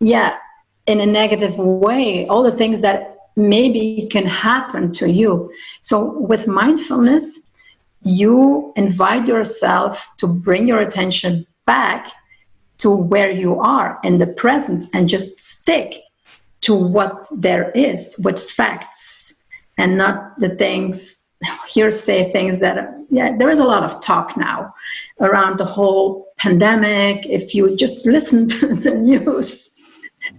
yeah, 0.00 0.36
in 0.86 1.00
a 1.00 1.06
negative 1.06 1.58
way, 1.58 2.26
all 2.26 2.42
the 2.42 2.52
things 2.52 2.80
that 2.80 3.16
maybe 3.36 4.08
can 4.10 4.26
happen 4.26 4.92
to 4.92 5.10
you. 5.10 5.52
So 5.82 6.18
with 6.18 6.46
mindfulness, 6.46 7.40
you 8.02 8.72
invite 8.76 9.26
yourself 9.26 10.08
to 10.18 10.26
bring 10.26 10.66
your 10.66 10.80
attention 10.80 11.46
back 11.66 12.10
to 12.78 12.90
where 12.90 13.30
you 13.30 13.60
are 13.60 14.00
in 14.02 14.18
the 14.18 14.26
present 14.26 14.84
and 14.92 15.08
just 15.08 15.38
stick 15.38 15.94
to 16.62 16.74
what 16.74 17.26
there 17.30 17.70
is 17.72 18.16
with 18.18 18.42
facts 18.42 19.34
and 19.78 19.96
not 19.96 20.38
the 20.38 20.48
things 20.48 21.21
hearsay 21.68 22.30
things 22.30 22.60
that 22.60 22.76
yeah 23.10 23.36
there 23.36 23.50
is 23.50 23.58
a 23.58 23.64
lot 23.64 23.82
of 23.82 24.00
talk 24.00 24.36
now 24.36 24.74
around 25.20 25.58
the 25.58 25.64
whole 25.64 26.32
pandemic. 26.36 27.26
If 27.26 27.54
you 27.54 27.76
just 27.76 28.06
listen 28.06 28.46
to 28.58 28.74
the 28.74 28.94
news 28.94 29.72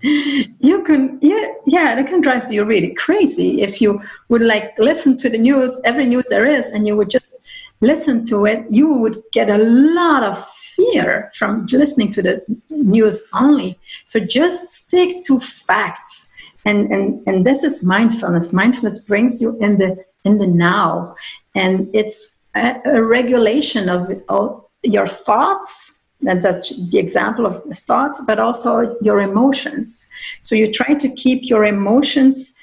you 0.01 0.83
can 0.83 1.19
yeah 1.21 1.47
yeah 1.65 1.99
it 1.99 2.07
can 2.07 2.21
drive 2.21 2.43
you 2.51 2.63
really 2.63 2.93
crazy. 2.93 3.61
If 3.61 3.81
you 3.81 4.01
would 4.29 4.41
like 4.41 4.77
listen 4.77 5.17
to 5.17 5.29
the 5.29 5.37
news 5.37 5.81
every 5.85 6.05
news 6.05 6.27
there 6.29 6.45
is 6.45 6.67
and 6.67 6.87
you 6.87 6.95
would 6.97 7.09
just 7.09 7.45
listen 7.81 8.23
to 8.23 8.45
it 8.45 8.65
you 8.69 8.87
would 8.87 9.21
get 9.33 9.49
a 9.49 9.57
lot 9.57 10.23
of 10.23 10.47
fear 10.47 11.29
from 11.35 11.65
listening 11.71 12.09
to 12.11 12.21
the 12.21 12.41
news 12.69 13.27
only. 13.33 13.77
So 14.05 14.19
just 14.19 14.71
stick 14.71 15.21
to 15.23 15.39
facts. 15.39 16.31
And 16.65 16.91
and 16.91 17.27
and 17.27 17.45
this 17.45 17.63
is 17.63 17.83
mindfulness. 17.83 18.53
Mindfulness 18.53 18.99
brings 18.99 19.41
you 19.41 19.57
in 19.59 19.77
the 19.77 20.03
in 20.23 20.37
the 20.37 20.47
now. 20.47 21.15
And 21.55 21.89
it's 21.93 22.35
a, 22.55 22.75
a 22.85 23.03
regulation 23.03 23.89
of, 23.89 24.09
of 24.29 24.65
your 24.83 25.07
thoughts 25.07 26.03
that's 26.23 26.45
the 26.91 26.97
example 26.97 27.45
of 27.45 27.61
thoughts, 27.79 28.21
but 28.25 28.39
also 28.39 28.97
your 29.01 29.21
emotions. 29.21 30.09
So 30.41 30.55
you 30.55 30.71
try 30.71 30.93
to 30.93 31.09
keep 31.09 31.49
your 31.49 31.65
emotions, 31.65 32.55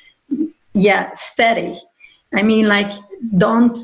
yeah, 0.72 1.10
steady. 1.12 1.80
I 2.32 2.42
mean, 2.42 2.68
like, 2.68 2.90
don't 3.36 3.78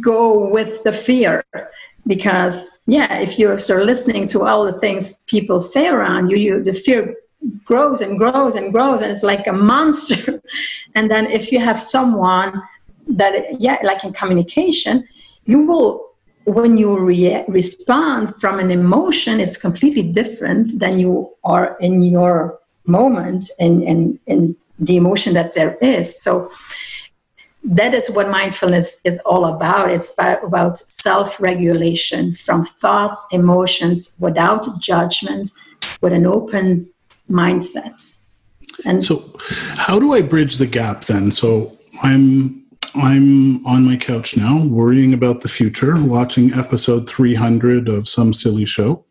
go 0.00 0.48
with 0.48 0.82
the 0.84 0.92
fear 0.92 1.44
because, 2.06 2.80
yeah, 2.86 3.18
if 3.18 3.38
you 3.38 3.56
start 3.58 3.84
listening 3.84 4.26
to 4.28 4.42
all 4.42 4.64
the 4.64 4.80
things 4.80 5.18
people 5.26 5.60
say 5.60 5.88
around 5.88 6.30
you, 6.30 6.36
you 6.36 6.62
the 6.62 6.72
fear 6.72 7.14
grows 7.64 8.00
and 8.00 8.18
grows 8.18 8.56
and 8.56 8.72
grows, 8.72 9.02
and 9.02 9.10
it's 9.10 9.22
like 9.22 9.46
a 9.46 9.52
monster. 9.52 10.40
and 10.94 11.10
then 11.10 11.26
if 11.26 11.52
you 11.52 11.60
have 11.60 11.78
someone 11.78 12.62
that 13.16 13.60
yeah 13.60 13.78
like 13.82 14.04
in 14.04 14.12
communication 14.12 15.02
you 15.44 15.60
will 15.66 16.08
when 16.44 16.76
you 16.76 16.98
re- 16.98 17.44
respond 17.46 18.34
from 18.36 18.58
an 18.58 18.70
emotion 18.70 19.40
it's 19.40 19.56
completely 19.56 20.02
different 20.02 20.78
than 20.80 20.98
you 20.98 21.30
are 21.44 21.76
in 21.80 22.02
your 22.02 22.58
moment 22.86 23.50
and 23.60 23.82
and, 23.82 24.18
and 24.26 24.56
the 24.82 24.96
emotion 24.96 25.34
that 25.34 25.54
there 25.54 25.76
is. 25.76 26.20
So 26.20 26.50
that 27.64 27.94
is 27.94 28.10
what 28.10 28.28
mindfulness 28.28 28.98
is 29.04 29.18
all 29.20 29.44
about. 29.46 29.90
It's 29.90 30.12
about, 30.14 30.44
about 30.44 30.78
self-regulation 30.78 32.34
from 32.34 32.64
thoughts 32.64 33.24
emotions 33.32 34.16
without 34.20 34.66
judgment 34.80 35.52
with 36.00 36.12
an 36.12 36.26
open 36.26 36.90
mindset. 37.30 38.18
And 38.84 39.04
so 39.04 39.32
how 39.76 39.98
do 39.98 40.12
i 40.12 40.22
bridge 40.22 40.56
the 40.56 40.66
gap 40.66 41.04
then? 41.04 41.30
So 41.30 41.76
i'm 42.02 42.61
I'm 42.94 43.64
on 43.66 43.84
my 43.84 43.96
couch 43.96 44.36
now, 44.36 44.64
worrying 44.64 45.14
about 45.14 45.40
the 45.40 45.48
future, 45.48 46.02
watching 46.02 46.52
episode 46.52 47.08
300 47.08 47.88
of 47.88 48.06
some 48.06 48.34
silly 48.34 48.66
show. 48.66 49.04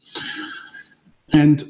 And 1.34 1.64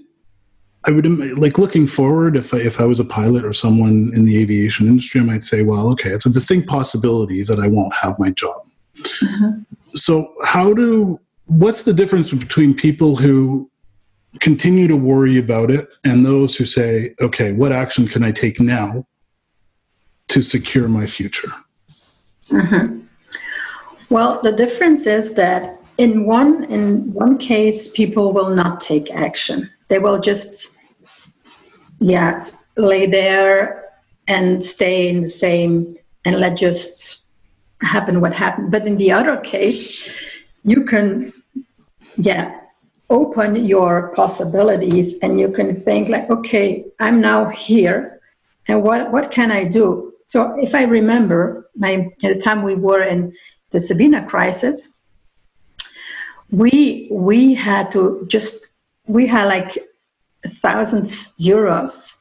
I 0.85 0.91
would 0.91 1.05
like 1.37 1.57
looking 1.57 1.85
forward. 1.85 2.35
If 2.35 2.53
I, 2.53 2.57
if 2.57 2.81
I 2.81 2.85
was 2.85 2.99
a 2.99 3.05
pilot 3.05 3.45
or 3.45 3.53
someone 3.53 4.11
in 4.15 4.25
the 4.25 4.37
aviation 4.37 4.87
industry, 4.87 5.21
I 5.21 5.23
might 5.23 5.43
say, 5.43 5.61
"Well, 5.61 5.89
okay, 5.91 6.09
it's 6.09 6.25
a 6.25 6.29
distinct 6.31 6.67
possibility 6.67 7.43
that 7.43 7.59
I 7.59 7.67
won't 7.67 7.93
have 7.93 8.15
my 8.17 8.31
job." 8.31 8.63
Mm-hmm. 8.95 9.61
So, 9.93 10.33
how 10.43 10.73
do 10.73 11.19
what's 11.45 11.83
the 11.83 11.93
difference 11.93 12.31
between 12.31 12.73
people 12.73 13.15
who 13.15 13.69
continue 14.39 14.87
to 14.87 14.95
worry 14.95 15.37
about 15.37 15.69
it 15.69 15.93
and 16.03 16.25
those 16.25 16.55
who 16.55 16.65
say, 16.65 17.13
"Okay, 17.21 17.51
what 17.51 17.71
action 17.71 18.07
can 18.07 18.23
I 18.23 18.31
take 18.31 18.59
now 18.59 19.05
to 20.29 20.41
secure 20.41 20.87
my 20.87 21.05
future?" 21.05 21.51
Mm-hmm. 22.51 22.99
Well, 24.09 24.41
the 24.41 24.51
difference 24.51 25.07
is 25.07 25.33
that 25.35 25.79
in 25.97 26.25
one 26.25 26.65
in 26.65 27.13
one 27.13 27.37
case, 27.37 27.91
people 27.91 28.33
will 28.33 28.49
not 28.49 28.79
take 28.79 29.09
action. 29.11 29.69
They 29.87 29.99
will 29.99 30.19
just, 30.19 30.77
yeah, 31.99 32.41
lay 32.75 33.05
there 33.05 33.85
and 34.27 34.63
stay 34.63 35.09
in 35.09 35.21
the 35.21 35.29
same 35.29 35.97
and 36.25 36.39
let 36.39 36.57
just 36.57 37.25
happen 37.81 38.21
what 38.21 38.33
happened. 38.33 38.71
But 38.71 38.85
in 38.85 38.97
the 38.97 39.11
other 39.11 39.37
case, 39.37 40.09
you 40.63 40.83
can, 40.83 41.31
yeah, 42.17 42.59
open 43.09 43.55
your 43.65 44.13
possibilities 44.15 45.17
and 45.19 45.39
you 45.39 45.49
can 45.49 45.75
think 45.75 46.09
like, 46.09 46.29
okay, 46.29 46.85
I'm 46.99 47.21
now 47.21 47.45
here, 47.49 48.19
and 48.67 48.83
what 48.83 49.11
what 49.11 49.31
can 49.31 49.51
I 49.51 49.65
do? 49.65 50.10
So 50.31 50.55
if 50.57 50.73
I 50.73 50.83
remember, 50.83 51.69
my 51.75 52.07
at 52.23 52.33
the 52.33 52.39
time 52.39 52.63
we 52.63 52.75
were 52.75 53.03
in 53.03 53.33
the 53.71 53.79
Sabena 53.79 54.25
crisis, 54.25 54.87
we 56.51 57.09
we 57.11 57.53
had 57.53 57.91
to 57.91 58.25
just 58.29 58.67
we 59.07 59.27
had 59.27 59.49
like 59.49 59.77
thousands 60.47 61.33
euros 61.37 62.17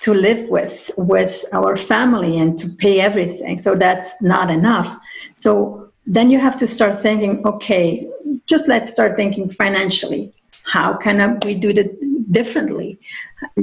to 0.00 0.14
live 0.14 0.48
with 0.48 0.90
with 0.96 1.44
our 1.52 1.76
family 1.76 2.38
and 2.38 2.58
to 2.58 2.70
pay 2.78 3.00
everything. 3.00 3.58
So 3.58 3.74
that's 3.74 4.10
not 4.22 4.50
enough. 4.50 4.96
So 5.34 5.92
then 6.06 6.30
you 6.30 6.38
have 6.40 6.56
to 6.56 6.66
start 6.66 6.98
thinking 6.98 7.46
okay 7.46 8.08
just 8.46 8.66
let's 8.66 8.90
start 8.94 9.14
thinking 9.14 9.50
financially. 9.50 10.32
How 10.62 10.96
can 10.96 11.38
we 11.44 11.52
do 11.54 11.68
it 11.68 12.32
differently 12.32 12.98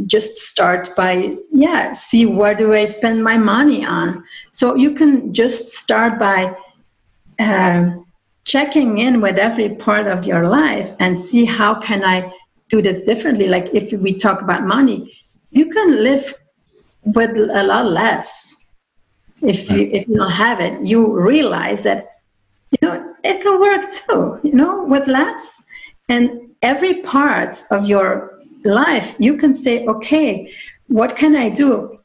just 0.06 0.38
start 0.38 0.90
by 0.96 1.36
yeah 1.52 1.94
see 1.94 2.26
where 2.26 2.54
do 2.54 2.74
i 2.74 2.86
spend 2.86 3.24
my 3.24 3.38
money 3.38 3.86
on. 3.86 4.24
So 4.52 4.76
you 4.76 4.92
can 4.92 5.34
just 5.34 5.70
start 5.70 6.20
by 6.20 6.56
uh, 7.40 7.86
checking 8.46 9.00
in 9.00 9.22
with 9.22 9.38
every 9.38 9.70
part 9.76 10.08
of 10.08 10.26
your 10.26 10.48
life 10.48 10.92
and 11.00 11.18
see 11.18 11.46
how 11.46 11.76
can 11.76 12.04
i 12.04 12.32
do 12.70 12.82
this 12.82 13.04
differently. 13.04 13.48
Like 13.48 13.70
if 13.74 13.92
we 13.94 14.16
talk 14.16 14.42
about 14.42 14.66
money 14.66 15.18
you 15.52 15.68
can 15.68 16.04
live 16.04 16.34
with 17.04 17.38
a 17.38 17.64
lot 17.64 17.86
less 17.86 18.66
if 19.42 19.70
you 19.70 19.90
if 19.92 20.08
you 20.08 20.18
don't 20.18 20.32
have 20.32 20.60
it. 20.60 20.82
You 20.84 21.20
realize 21.20 21.84
that 21.84 22.10
you 22.72 22.88
know 22.88 23.14
it 23.24 23.42
can 23.42 23.60
work 23.60 23.84
too 23.92 24.40
you 24.44 24.54
know 24.54 24.84
with 24.84 25.08
less. 25.08 25.64
And 26.10 26.50
every 26.62 27.02
part 27.02 27.64
of 27.72 27.88
your 27.88 28.33
life 28.64 29.16
you 29.20 29.38
can 29.38 29.54
say 29.54 29.86
okay 29.86 30.52
what 30.88 31.16
can 31.16 31.36
i 31.36 31.50
do 31.50 31.98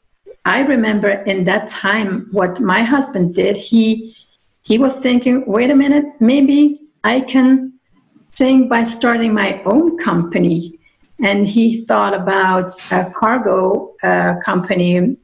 i 0.45 0.61
remember 0.61 1.09
in 1.09 1.43
that 1.43 1.67
time 1.67 2.27
what 2.31 2.59
my 2.59 2.81
husband 2.83 3.33
did 3.35 3.55
he 3.55 4.15
he 4.63 4.77
was 4.77 4.99
thinking 4.99 5.43
wait 5.45 5.71
a 5.71 5.75
minute 5.75 6.05
maybe 6.19 6.79
i 7.03 7.19
can 7.19 7.73
think 8.33 8.69
by 8.69 8.83
starting 8.83 9.33
my 9.33 9.61
own 9.63 9.97
company 9.97 10.73
and 11.21 11.47
he 11.47 11.83
thought 11.85 12.13
about 12.13 12.71
a 12.91 13.11
cargo 13.11 13.93
uh, 14.03 14.35
company 14.43 14.95
in 14.95 15.17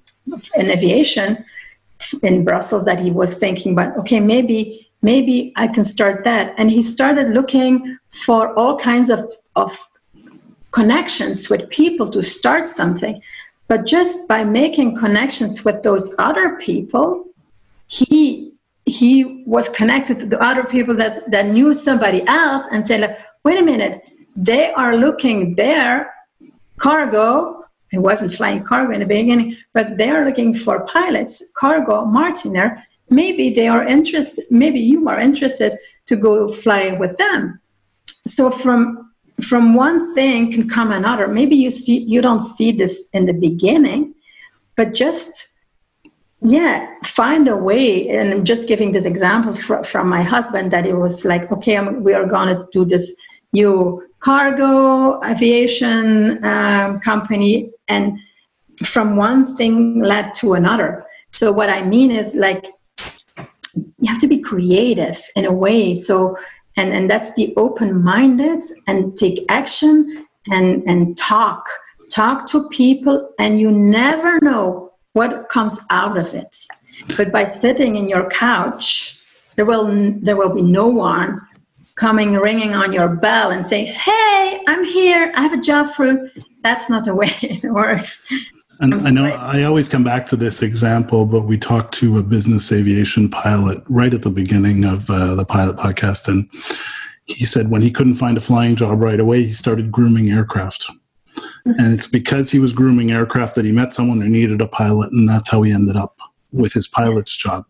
aviation 0.58 1.44
in 2.24 2.44
Brussels 2.44 2.86
that 2.86 3.00
he 3.00 3.12
was 3.12 3.38
thinking 3.38 3.74
about. 3.74 3.98
Okay, 3.98 4.20
maybe 4.20 4.88
maybe 5.02 5.54
I 5.56 5.68
can 5.68 5.84
start 5.84 6.24
that. 6.24 6.54
And 6.58 6.70
he 6.70 6.82
started 6.82 7.30
looking 7.30 7.98
for 8.10 8.58
all 8.60 8.78
kinds 8.78 9.10
of 9.10 9.20
of 9.56 9.78
connections 10.76 11.50
with 11.50 11.70
people 11.70 12.08
to 12.10 12.22
start 12.22 12.68
something. 12.68 13.22
But 13.68 13.86
just 13.86 14.28
by 14.28 14.44
making 14.44 14.98
connections 14.98 15.66
with 15.66 15.82
those 15.82 16.14
other 16.20 16.58
people, 16.58 17.26
he 17.88 18.52
he 18.86 19.44
was 19.48 19.68
connected 19.70 20.20
to 20.20 20.28
the 20.28 20.42
other 20.50 20.64
people 20.64 20.94
that, 20.94 21.32
that 21.32 21.48
knew 21.48 21.74
somebody 21.74 22.22
else 22.28 22.64
and 22.72 22.86
said, 22.86 23.02
like, 23.02 23.18
wait 23.44 23.60
a 23.60 23.64
minute, 23.64 24.08
they 24.36 24.72
are 24.74 24.96
looking 24.96 25.56
their 25.56 26.14
cargo 26.78 27.64
it 27.92 28.00
wasn't 28.00 28.32
flying 28.32 28.62
cargo 28.62 28.92
in 28.92 29.00
the 29.00 29.06
beginning 29.06 29.56
but 29.74 29.98
they 29.98 30.10
are 30.10 30.26
looking 30.26 30.54
for 30.54 30.86
pilots 30.86 31.52
cargo 31.56 32.06
Martinair 32.06 32.84
maybe 33.10 33.50
they 33.50 33.68
are 33.68 33.86
interested 33.86 34.46
maybe 34.50 34.80
you 34.80 35.08
are 35.08 35.20
interested 35.20 35.78
to 36.06 36.16
go 36.16 36.50
fly 36.50 36.92
with 37.00 37.16
them 37.18 37.60
so 38.28 38.50
from 38.50 39.05
from 39.42 39.74
one 39.74 40.14
thing 40.14 40.52
can 40.52 40.68
come 40.70 40.92
another. 40.92 41.28
Maybe 41.28 41.56
you 41.56 41.72
see 41.72 42.00
you 42.00 42.22
don't 42.22 42.42
see 42.42 42.72
this 42.72 43.10
in 43.14 43.26
the 43.26 43.34
beginning 43.34 44.16
but 44.76 44.94
just 44.94 45.50
yeah 46.42 46.88
find 47.04 47.48
a 47.48 47.56
way. 47.56 48.10
And 48.10 48.34
i'm 48.34 48.44
just 48.44 48.68
giving 48.68 48.92
this 48.92 49.06
example 49.06 49.54
fr- 49.54 49.84
from 49.84 50.08
my 50.10 50.22
husband 50.24 50.72
that 50.72 50.86
it 50.86 50.96
was 50.96 51.26
like 51.26 51.52
okay 51.52 51.78
I'm, 51.78 52.04
we 52.04 52.14
are 52.14 52.26
going 52.26 52.56
to 52.56 52.68
do 52.72 52.86
this 52.86 53.16
new 53.54 54.06
cargo 54.20 55.24
aviation 55.24 56.44
um, 56.44 57.00
company. 57.00 57.72
And 57.88 58.18
from 58.84 59.16
one 59.16 59.56
thing 59.56 60.02
led 60.02 60.34
to 60.36 60.54
another. 60.54 61.06
So 61.32 61.52
what 61.52 61.70
i 61.70 61.82
mean 61.82 62.12
is 62.12 62.36
like 62.36 62.66
you 63.76 64.08
have 64.08 64.20
to 64.20 64.28
be 64.28 64.40
creative 64.40 65.22
in 65.36 65.46
a 65.46 65.52
way. 65.52 65.96
So 65.96 66.38
and 66.78 66.94
and 66.94 67.10
that's 67.10 67.34
the 67.34 67.54
open 67.58 68.04
minded 68.04 68.64
and 68.88 69.18
take 69.18 69.46
action 69.50 70.26
and 70.52 70.84
and 70.88 71.18
talk 71.18 71.68
talk 72.10 72.48
to 72.48 72.68
people 72.70 73.32
and 73.40 73.60
you 73.60 73.72
never 73.72 74.40
know 74.42 74.92
what 75.14 75.50
comes 75.50 75.80
out 75.90 76.18
of 76.18 76.34
it 76.34 76.56
but 77.18 77.32
by 77.32 77.44
sitting 77.44 77.96
in 77.96 78.08
your 78.08 78.30
couch 78.30 79.20
there 79.56 79.66
will 79.66 80.14
there 80.22 80.36
will 80.36 80.54
be 80.54 80.62
no 80.62 80.88
one 80.88 81.42
coming 81.96 82.34
ringing 82.34 82.74
on 82.74 82.92
your 82.92 83.08
bell 83.08 83.52
and 83.52 83.66
saying, 83.66 83.88
"Hey, 83.88 84.62
I'm 84.68 84.84
here. 84.84 85.32
I 85.36 85.42
have 85.42 85.54
a 85.54 85.62
job 85.62 85.90
for 85.90 86.06
you." 86.08 86.30
That's 86.62 86.90
not 86.90 87.06
the 87.06 87.16
way 87.16 87.30
it 87.42 87.64
works. 87.64 88.32
And 88.80 88.94
I 88.94 89.10
know 89.10 89.26
I 89.26 89.64
always 89.64 89.88
come 89.88 90.04
back 90.04 90.28
to 90.28 90.36
this 90.36 90.62
example, 90.62 91.26
but 91.26 91.42
we 91.42 91.58
talked 91.58 91.94
to 91.96 92.18
a 92.18 92.24
business 92.24 92.72
aviation 92.72 93.30
pilot 93.30 93.82
right 93.88 94.14
at 94.14 94.22
the 94.22 94.30
beginning 94.30 94.84
of 94.84 95.10
uh, 95.10 95.36
the 95.36 95.46
pilot 95.46 95.78
podcast, 95.78 96.28
and 96.28 96.50
he 97.26 97.46
said 97.46 97.72
when 97.72 97.82
he 97.82 97.92
couldn't 97.92 98.16
find 98.16 98.38
a 98.38 98.42
flying 98.42 98.76
job 98.76 99.02
right 99.02 99.20
away, 99.20 99.44
he 99.44 99.54
started 99.54 99.92
grooming 99.92 100.30
aircraft. 100.30 100.88
Mm-hmm. 101.38 101.72
And 101.80 101.94
it's 101.94 102.08
because 102.08 102.52
he 102.52 102.60
was 102.60 102.74
grooming 102.74 103.12
aircraft 103.12 103.56
that 103.56 103.66
he 103.66 103.72
met 103.72 103.94
someone 103.94 104.22
who 104.22 104.30
needed 104.30 104.62
a 104.62 104.68
pilot, 104.68 105.12
and 105.12 105.28
that's 105.28 105.50
how 105.50 105.62
he 105.62 105.72
ended 105.72 105.96
up 105.96 106.18
with 106.52 106.74
his 106.74 106.88
pilot's 106.88 107.36
job. 107.36 107.66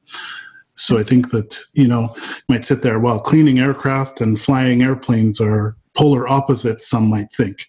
So 0.75 0.97
I 0.97 1.03
think 1.03 1.31
that, 1.31 1.59
you 1.73 1.87
know, 1.87 2.13
you 2.17 2.43
might 2.49 2.65
sit 2.65 2.81
there, 2.81 2.99
well, 2.99 3.19
cleaning 3.19 3.59
aircraft 3.59 4.19
and 4.19 4.39
flying 4.39 4.83
airplanes 4.83 5.39
are 5.39 5.77
polar 5.95 6.27
opposites, 6.27 6.87
some 6.87 7.09
might 7.09 7.31
think. 7.31 7.65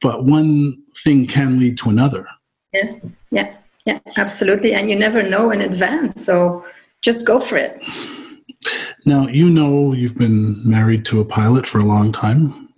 But 0.00 0.24
one 0.24 0.82
thing 1.02 1.26
can 1.26 1.60
lead 1.60 1.76
to 1.78 1.90
another. 1.90 2.26
Yeah, 2.74 2.92
yeah, 3.30 3.56
yeah, 3.86 3.98
absolutely. 4.16 4.74
And 4.74 4.90
you 4.90 4.96
never 4.96 5.22
know 5.22 5.50
in 5.50 5.60
advance. 5.60 6.24
So 6.24 6.64
just 7.02 7.24
go 7.24 7.38
for 7.40 7.56
it. 7.56 7.80
Now, 9.06 9.28
you 9.28 9.48
know, 9.48 9.92
you've 9.92 10.16
been 10.16 10.60
married 10.68 11.04
to 11.06 11.20
a 11.20 11.24
pilot 11.24 11.66
for 11.66 11.78
a 11.78 11.84
long 11.84 12.10
time. 12.12 12.68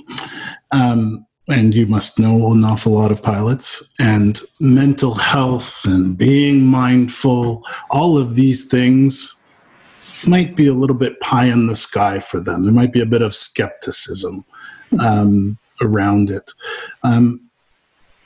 Um, 0.72 1.26
and 1.48 1.74
you 1.74 1.86
must 1.86 2.18
know 2.18 2.52
an 2.52 2.64
awful 2.64 2.92
lot 2.92 3.12
of 3.12 3.22
pilots 3.22 3.94
and 4.00 4.40
mental 4.60 5.14
health 5.14 5.80
and 5.84 6.18
being 6.18 6.64
mindful 6.66 7.64
all 7.90 8.18
of 8.18 8.34
these 8.34 8.64
things 8.64 9.44
might 10.26 10.56
be 10.56 10.66
a 10.66 10.74
little 10.74 10.96
bit 10.96 11.20
pie 11.20 11.44
in 11.44 11.66
the 11.66 11.76
sky 11.76 12.18
for 12.18 12.40
them. 12.40 12.64
There 12.64 12.72
might 12.72 12.92
be 12.92 13.02
a 13.02 13.06
bit 13.06 13.22
of 13.22 13.34
skepticism 13.34 14.44
um, 14.98 15.58
around 15.80 16.30
it. 16.30 16.52
Um, 17.02 17.45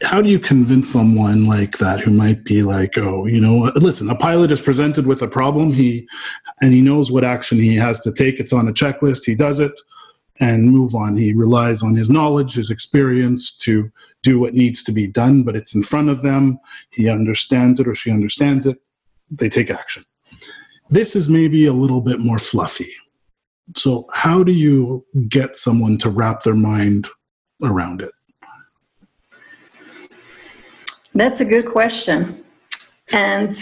how 0.03 0.23
do 0.23 0.29
you 0.29 0.39
convince 0.39 0.91
someone 0.91 1.47
like 1.47 1.79
that 1.79 2.01
who 2.01 2.11
might 2.11 2.43
be 2.45 2.63
like, 2.63 2.97
oh, 2.97 3.27
you 3.27 3.41
know, 3.41 3.71
listen, 3.77 4.09
a 4.09 4.15
pilot 4.15 4.51
is 4.51 4.61
presented 4.61 5.07
with 5.07 5.21
a 5.21 5.29
problem, 5.29 5.73
he 5.73 6.09
and 6.61 6.73
he 6.73 6.81
knows 6.81 7.11
what 7.11 7.25
action 7.25 7.59
he 7.59 7.77
has 7.77 8.01
to 8.01 8.13
take. 8.13 8.41
It's 8.41 8.53
on 8.53 8.69
a 8.69 8.73
checklist. 8.73 9.27
He 9.27 9.35
does 9.35 9.61
it 9.61 9.79
and 10.41 10.71
move 10.71 10.95
on. 10.95 11.17
He 11.17 11.35
relies 11.35 11.83
on 11.83 11.95
his 11.95 12.09
knowledge, 12.09 12.55
his 12.55 12.71
experience 12.71 13.57
to 13.59 13.91
do 14.23 14.41
what 14.41 14.55
needs 14.55 14.83
to 14.85 14.93
be 14.93 15.07
done, 15.07 15.43
but 15.43 15.57
it's 15.57 15.75
in 15.75 15.83
front 15.83 16.09
of 16.09 16.23
them. 16.23 16.59
He 16.91 17.09
understands 17.09 17.79
it 17.79 17.87
or 17.87 17.95
she 17.95 18.11
understands 18.11 18.67
it. 18.67 18.79
They 19.31 19.49
take 19.49 19.71
action. 19.71 20.05
This 20.89 21.15
is 21.15 21.29
maybe 21.29 21.67
a 21.67 21.73
little 21.73 22.01
bit 22.01 22.19
more 22.19 22.39
fluffy. 22.39 22.93
So, 23.77 24.07
how 24.13 24.43
do 24.43 24.53
you 24.53 25.07
get 25.29 25.57
someone 25.57 25.97
to 25.99 26.11
wrap 26.11 26.43
their 26.43 26.55
mind 26.55 27.09
around 27.63 28.01
it? 28.01 28.11
That's 31.15 31.41
a 31.41 31.45
good 31.45 31.67
question. 31.67 32.45
And 33.13 33.55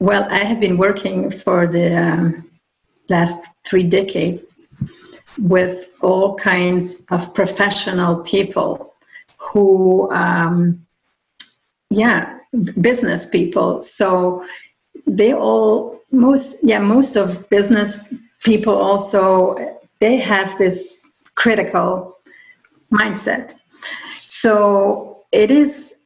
well, 0.00 0.26
I 0.30 0.38
have 0.38 0.60
been 0.60 0.78
working 0.78 1.30
for 1.30 1.66
the 1.66 1.96
um, 1.96 2.50
last 3.08 3.48
three 3.64 3.84
decades 3.84 4.68
with 5.40 5.90
all 6.00 6.36
kinds 6.36 7.04
of 7.10 7.32
professional 7.34 8.16
people 8.22 8.94
who, 9.38 10.10
um, 10.12 10.84
yeah, 11.90 12.38
business 12.80 13.28
people. 13.28 13.82
So 13.82 14.44
they 15.06 15.32
all 15.34 16.00
most 16.10 16.58
yeah 16.62 16.78
most 16.78 17.16
of 17.16 17.48
business 17.48 18.14
people 18.44 18.74
also 18.74 19.56
they 19.98 20.16
have 20.16 20.56
this 20.58 21.12
critical 21.34 22.16
mindset 22.92 23.54
so 24.26 25.24
it 25.32 25.50
is 25.50 25.96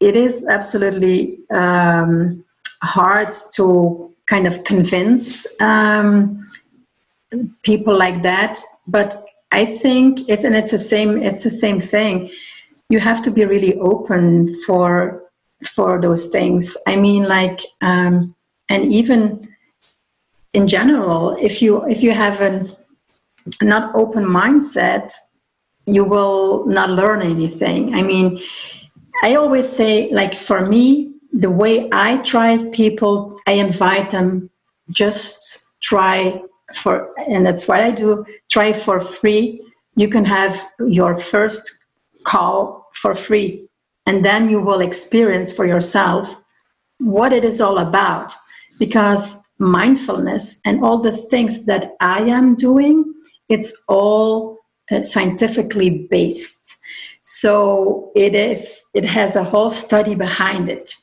it 0.00 0.16
is 0.16 0.46
absolutely 0.46 1.38
um, 1.50 2.44
hard 2.82 3.32
to 3.54 4.14
kind 4.26 4.46
of 4.46 4.64
convince 4.64 5.46
um, 5.60 6.38
people 7.62 7.96
like 7.96 8.22
that. 8.22 8.58
But 8.86 9.14
i 9.52 9.64
think 9.64 10.28
it's 10.28 10.44
and 10.44 10.56
it's 10.56 10.72
the 10.72 10.78
same 10.78 11.22
it's 11.22 11.44
the 11.44 11.50
same 11.50 11.80
thing. 11.80 12.30
You 12.88 13.00
have 13.00 13.22
to 13.22 13.30
be 13.30 13.44
really 13.44 13.78
open 13.78 14.52
for 14.64 15.22
for 15.74 16.00
those 16.00 16.28
things. 16.28 16.76
I 16.86 16.96
mean 16.96 17.22
like 17.28 17.60
um, 17.80 18.34
and 18.68 18.92
even 18.92 19.48
in 20.52 20.66
general, 20.66 21.36
if 21.40 21.62
you 21.62 21.84
if 21.86 22.02
you 22.02 22.12
have 22.12 22.40
an 22.40 22.74
not 23.62 23.94
open 23.94 24.24
mindset, 24.24 25.12
you 25.86 26.04
will 26.04 26.66
not 26.66 26.90
learn 26.90 27.22
anything. 27.22 27.94
I 27.94 28.02
mean, 28.02 28.40
I 29.22 29.34
always 29.34 29.68
say, 29.68 30.10
like 30.12 30.34
for 30.34 30.66
me, 30.66 31.14
the 31.32 31.50
way 31.50 31.88
I 31.92 32.18
try 32.18 32.58
people, 32.70 33.38
I 33.46 33.52
invite 33.52 34.10
them 34.10 34.50
just 34.90 35.66
try 35.82 36.40
for, 36.74 37.12
and 37.28 37.44
that's 37.44 37.68
what 37.68 37.80
I 37.80 37.90
do. 37.90 38.24
Try 38.50 38.72
for 38.72 39.00
free. 39.00 39.62
You 39.96 40.08
can 40.08 40.24
have 40.24 40.72
your 40.80 41.18
first 41.18 41.84
call 42.24 42.88
for 42.92 43.14
free, 43.14 43.68
and 44.06 44.24
then 44.24 44.48
you 44.48 44.60
will 44.60 44.80
experience 44.80 45.54
for 45.54 45.66
yourself 45.66 46.42
what 46.98 47.32
it 47.32 47.44
is 47.44 47.60
all 47.60 47.78
about. 47.78 48.34
Because 48.78 49.46
mindfulness 49.58 50.60
and 50.64 50.84
all 50.84 50.98
the 50.98 51.12
things 51.12 51.64
that 51.64 51.92
I 52.00 52.20
am 52.20 52.56
doing, 52.56 53.14
it's 53.48 53.84
all 53.88 54.58
uh, 54.90 55.02
scientifically 55.02 56.06
based. 56.10 56.76
So 57.26 58.12
it 58.14 58.34
is. 58.34 58.84
It 58.94 59.04
has 59.04 59.36
a 59.36 59.44
whole 59.44 59.70
study 59.70 60.14
behind 60.14 60.68
it, 60.68 60.94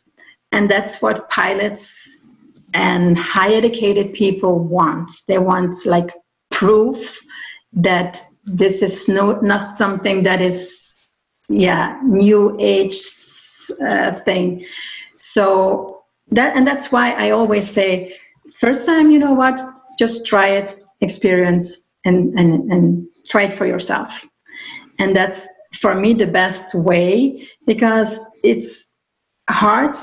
and 0.51 0.69
that's 0.69 1.01
what 1.01 1.29
pilots 1.29 2.31
and 2.73 3.17
high 3.17 3.53
educated 3.53 4.13
people 4.13 4.59
want. 4.59 5.11
They 5.27 5.37
want 5.37 5.75
like 5.85 6.11
proof 6.49 7.21
that 7.73 8.21
this 8.45 8.81
is 8.81 9.07
no 9.07 9.39
not 9.41 9.77
something 9.77 10.23
that 10.23 10.41
is 10.41 10.95
yeah 11.49 11.99
new 12.03 12.55
age 12.59 12.95
uh, 13.85 14.13
thing. 14.21 14.65
So 15.17 16.03
that 16.31 16.55
and 16.55 16.65
that's 16.65 16.91
why 16.91 17.11
I 17.11 17.31
always 17.31 17.69
say 17.69 18.15
first 18.51 18.85
time 18.85 19.11
you 19.11 19.19
know 19.19 19.33
what 19.33 19.59
just 19.99 20.25
try 20.25 20.47
it 20.47 20.73
experience 21.01 21.93
and 22.05 22.37
and 22.39 22.71
and 22.71 23.07
try 23.27 23.43
it 23.43 23.53
for 23.53 23.65
yourself 23.65 24.25
and 24.99 25.15
that's 25.15 25.47
for 25.73 25.95
me 25.95 26.13
the 26.13 26.27
best 26.27 26.75
way 26.75 27.47
because 27.65 28.19
it's 28.43 28.95
hard 29.49 29.93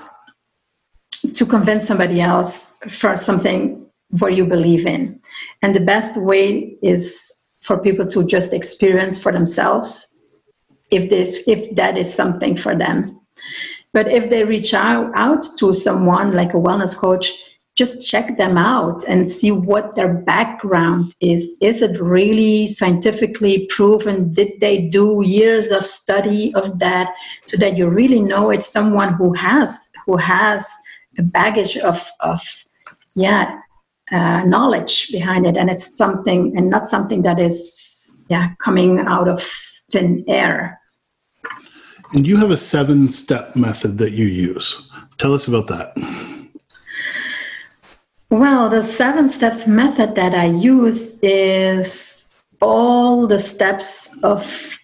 to 1.34 1.46
convince 1.46 1.86
somebody 1.86 2.20
else 2.20 2.78
for 2.88 3.16
something 3.16 3.86
what 4.18 4.34
you 4.34 4.44
believe 4.44 4.86
in. 4.86 5.20
And 5.62 5.74
the 5.74 5.80
best 5.80 6.20
way 6.20 6.76
is 6.82 7.48
for 7.60 7.78
people 7.78 8.06
to 8.06 8.26
just 8.26 8.52
experience 8.52 9.22
for 9.22 9.32
themselves 9.32 10.14
if 10.90 11.08
they, 11.10 11.28
if 11.46 11.74
that 11.76 11.96
is 11.96 12.12
something 12.12 12.56
for 12.56 12.76
them. 12.76 13.20
But 13.92 14.08
if 14.08 14.30
they 14.30 14.44
reach 14.44 14.74
out, 14.74 15.10
out 15.14 15.44
to 15.58 15.72
someone 15.72 16.32
like 16.32 16.54
a 16.54 16.58
wellness 16.58 16.96
coach 16.96 17.32
just 17.80 18.06
check 18.06 18.36
them 18.36 18.58
out 18.58 19.02
and 19.08 19.30
see 19.30 19.50
what 19.50 19.94
their 19.94 20.12
background 20.12 21.14
is. 21.20 21.56
Is 21.62 21.80
it 21.80 21.98
really 21.98 22.68
scientifically 22.68 23.66
proven? 23.70 24.34
Did 24.34 24.60
they 24.60 24.82
do 24.82 25.22
years 25.24 25.70
of 25.70 25.86
study 25.86 26.54
of 26.56 26.78
that 26.80 27.08
so 27.44 27.56
that 27.56 27.78
you 27.78 27.88
really 27.88 28.20
know 28.20 28.50
it's 28.50 28.70
someone 28.70 29.14
who 29.14 29.32
has 29.32 29.90
who 30.04 30.18
has 30.18 30.68
a 31.16 31.22
baggage 31.22 31.78
of 31.78 32.06
of 32.20 32.42
yeah 33.14 33.58
uh, 34.12 34.44
knowledge 34.44 35.10
behind 35.10 35.46
it, 35.46 35.56
and 35.56 35.70
it's 35.70 35.96
something 35.96 36.54
and 36.58 36.68
not 36.68 36.86
something 36.86 37.22
that 37.22 37.40
is 37.40 38.18
yeah 38.28 38.50
coming 38.58 39.00
out 39.08 39.26
of 39.26 39.40
thin 39.90 40.22
air. 40.28 40.78
And 42.12 42.26
you 42.26 42.36
have 42.36 42.50
a 42.50 42.58
seven 42.58 43.08
step 43.08 43.56
method 43.56 43.96
that 43.96 44.12
you 44.12 44.26
use. 44.26 44.90
Tell 45.16 45.32
us 45.32 45.48
about 45.48 45.68
that. 45.68 45.96
Well, 48.30 48.68
the 48.68 48.82
seven 48.82 49.28
step 49.28 49.66
method 49.66 50.14
that 50.14 50.34
I 50.34 50.44
use 50.44 51.18
is 51.20 52.28
all 52.62 53.26
the 53.26 53.40
steps 53.40 54.16
of 54.22 54.78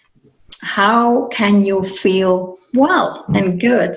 how 0.62 1.28
can 1.28 1.64
you 1.64 1.84
feel 1.84 2.58
well 2.74 3.24
and 3.34 3.60
good 3.60 3.94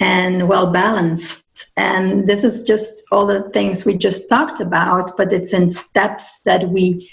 and 0.00 0.48
well 0.48 0.70
balanced 0.70 1.72
and 1.76 2.26
this 2.26 2.44
is 2.44 2.62
just 2.62 3.04
all 3.10 3.26
the 3.26 3.48
things 3.50 3.86
we 3.86 3.96
just 3.96 4.28
talked 4.28 4.60
about 4.60 5.16
but 5.16 5.32
it's 5.32 5.52
in 5.52 5.70
steps 5.70 6.42
that 6.42 6.68
we 6.68 7.10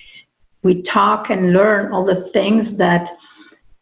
we 0.63 0.81
talk 0.81 1.29
and 1.29 1.53
learn 1.53 1.91
all 1.93 2.03
the 2.03 2.29
things 2.29 2.75
that 2.75 3.11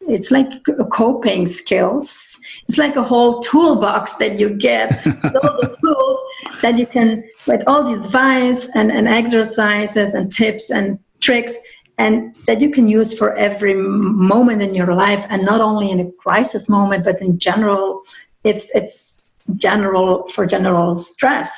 it's 0.08 0.30
like 0.30 0.50
coping 0.92 1.46
skills. 1.46 2.38
It's 2.66 2.78
like 2.78 2.96
a 2.96 3.02
whole 3.02 3.40
toolbox 3.40 4.14
that 4.14 4.38
you 4.38 4.50
get. 4.50 5.06
All 5.06 5.60
the 5.60 5.76
tools 5.82 6.60
that 6.62 6.78
you 6.78 6.86
can 6.86 7.24
with 7.46 7.62
all 7.66 7.84
the 7.84 7.94
advice 7.94 8.68
and, 8.74 8.90
and 8.92 9.08
exercises 9.08 10.14
and 10.14 10.30
tips 10.30 10.70
and 10.70 10.98
tricks 11.20 11.56
and 11.98 12.34
that 12.46 12.60
you 12.60 12.70
can 12.70 12.88
use 12.88 13.16
for 13.16 13.34
every 13.36 13.74
moment 13.74 14.62
in 14.62 14.74
your 14.74 14.94
life. 14.94 15.26
And 15.28 15.44
not 15.44 15.60
only 15.60 15.90
in 15.90 16.00
a 16.00 16.10
crisis 16.12 16.68
moment 16.68 17.04
but 17.04 17.20
in 17.20 17.38
general 17.38 18.02
it's 18.44 18.74
it's 18.74 19.32
general 19.56 20.28
for 20.28 20.46
general 20.46 20.98
stress. 20.98 21.50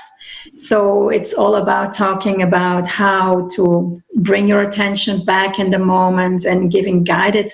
So 0.57 1.09
it's 1.11 1.35
all 1.35 1.57
about 1.57 1.93
talking 1.93 2.43
about 2.43 2.89
how 2.89 3.49
to 3.55 4.03
bring 4.17 4.49
your 4.49 4.63
attention 4.63 5.25
back 5.25 5.59
in 5.59 5.71
the 5.71 5.79
moment 5.79 6.45
and 6.45 6.71
giving 6.71 7.05
guided 7.05 7.53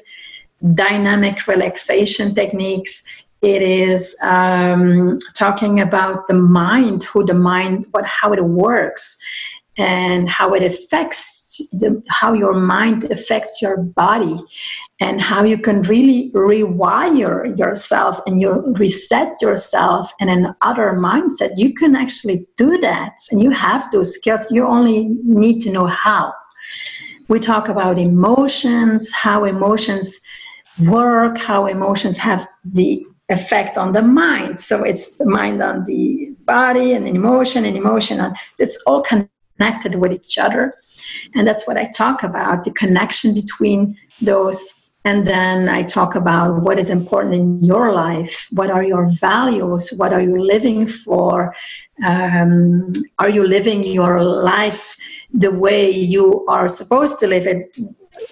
dynamic 0.75 1.47
relaxation 1.47 2.35
techniques. 2.35 3.03
It 3.42 3.62
is 3.62 4.16
um, 4.23 5.18
talking 5.35 5.81
about 5.81 6.27
the 6.27 6.35
mind, 6.35 7.05
who 7.05 7.25
the 7.25 7.35
mind, 7.35 7.87
what 7.92 8.05
how 8.07 8.33
it 8.33 8.44
works, 8.44 9.16
and 9.77 10.29
how 10.29 10.55
it 10.55 10.64
affects 10.64 11.59
the, 11.71 12.03
how 12.09 12.33
your 12.33 12.55
mind 12.55 13.05
affects 13.12 13.62
your 13.62 13.77
body, 13.77 14.37
and 14.99 15.21
how 15.21 15.44
you 15.44 15.57
can 15.57 15.83
really 15.83 16.33
rewire 16.35 17.57
yourself 17.57 18.21
and 18.27 18.40
you 18.40 18.75
reset 18.77 19.40
yourself 19.40 20.12
in 20.18 20.29
an 20.29 20.53
other 20.62 20.94
mindset. 20.94 21.51
You 21.57 21.73
can 21.75 21.94
actually 21.94 22.44
do 22.57 22.79
that, 22.79 23.12
and 23.31 23.40
you 23.40 23.51
have 23.51 23.88
those 23.92 24.12
skills. 24.12 24.51
You 24.51 24.66
only 24.66 25.16
need 25.23 25.61
to 25.61 25.71
know 25.71 25.87
how. 25.87 26.35
We 27.29 27.38
talk 27.38 27.68
about 27.68 27.99
emotions, 27.99 29.12
how 29.12 29.44
emotions 29.44 30.18
work, 30.80 31.38
how 31.38 31.66
emotions 31.66 32.16
have 32.18 32.46
the 32.64 33.04
effect 33.28 33.76
on 33.76 33.92
the 33.92 34.02
mind. 34.02 34.60
So 34.60 34.84
it's 34.84 35.16
the 35.16 35.26
mind 35.26 35.62
on 35.62 35.84
the 35.84 36.34
body 36.44 36.94
and 36.94 37.06
emotion 37.06 37.64
and 37.64 37.76
emotion 37.76 38.20
on 38.20 38.34
it's 38.58 38.78
all 38.86 39.02
connected 39.02 39.96
with 39.96 40.12
each 40.12 40.38
other. 40.38 40.74
And 41.34 41.46
that's 41.46 41.66
what 41.66 41.76
I 41.76 41.84
talk 41.84 42.22
about, 42.22 42.64
the 42.64 42.72
connection 42.72 43.34
between 43.34 43.96
those. 44.22 44.92
And 45.04 45.26
then 45.26 45.68
I 45.68 45.82
talk 45.82 46.14
about 46.14 46.62
what 46.62 46.78
is 46.78 46.90
important 46.90 47.34
in 47.34 47.64
your 47.64 47.92
life. 47.92 48.48
What 48.50 48.70
are 48.70 48.82
your 48.82 49.08
values? 49.10 49.92
What 49.96 50.12
are 50.12 50.20
you 50.20 50.42
living 50.42 50.86
for? 50.86 51.54
Um, 52.04 52.92
are 53.18 53.30
you 53.30 53.46
living 53.46 53.84
your 53.84 54.22
life 54.22 54.96
the 55.32 55.50
way 55.50 55.90
you 55.90 56.46
are 56.48 56.68
supposed 56.68 57.18
to 57.20 57.26
live 57.26 57.46
it? 57.46 57.76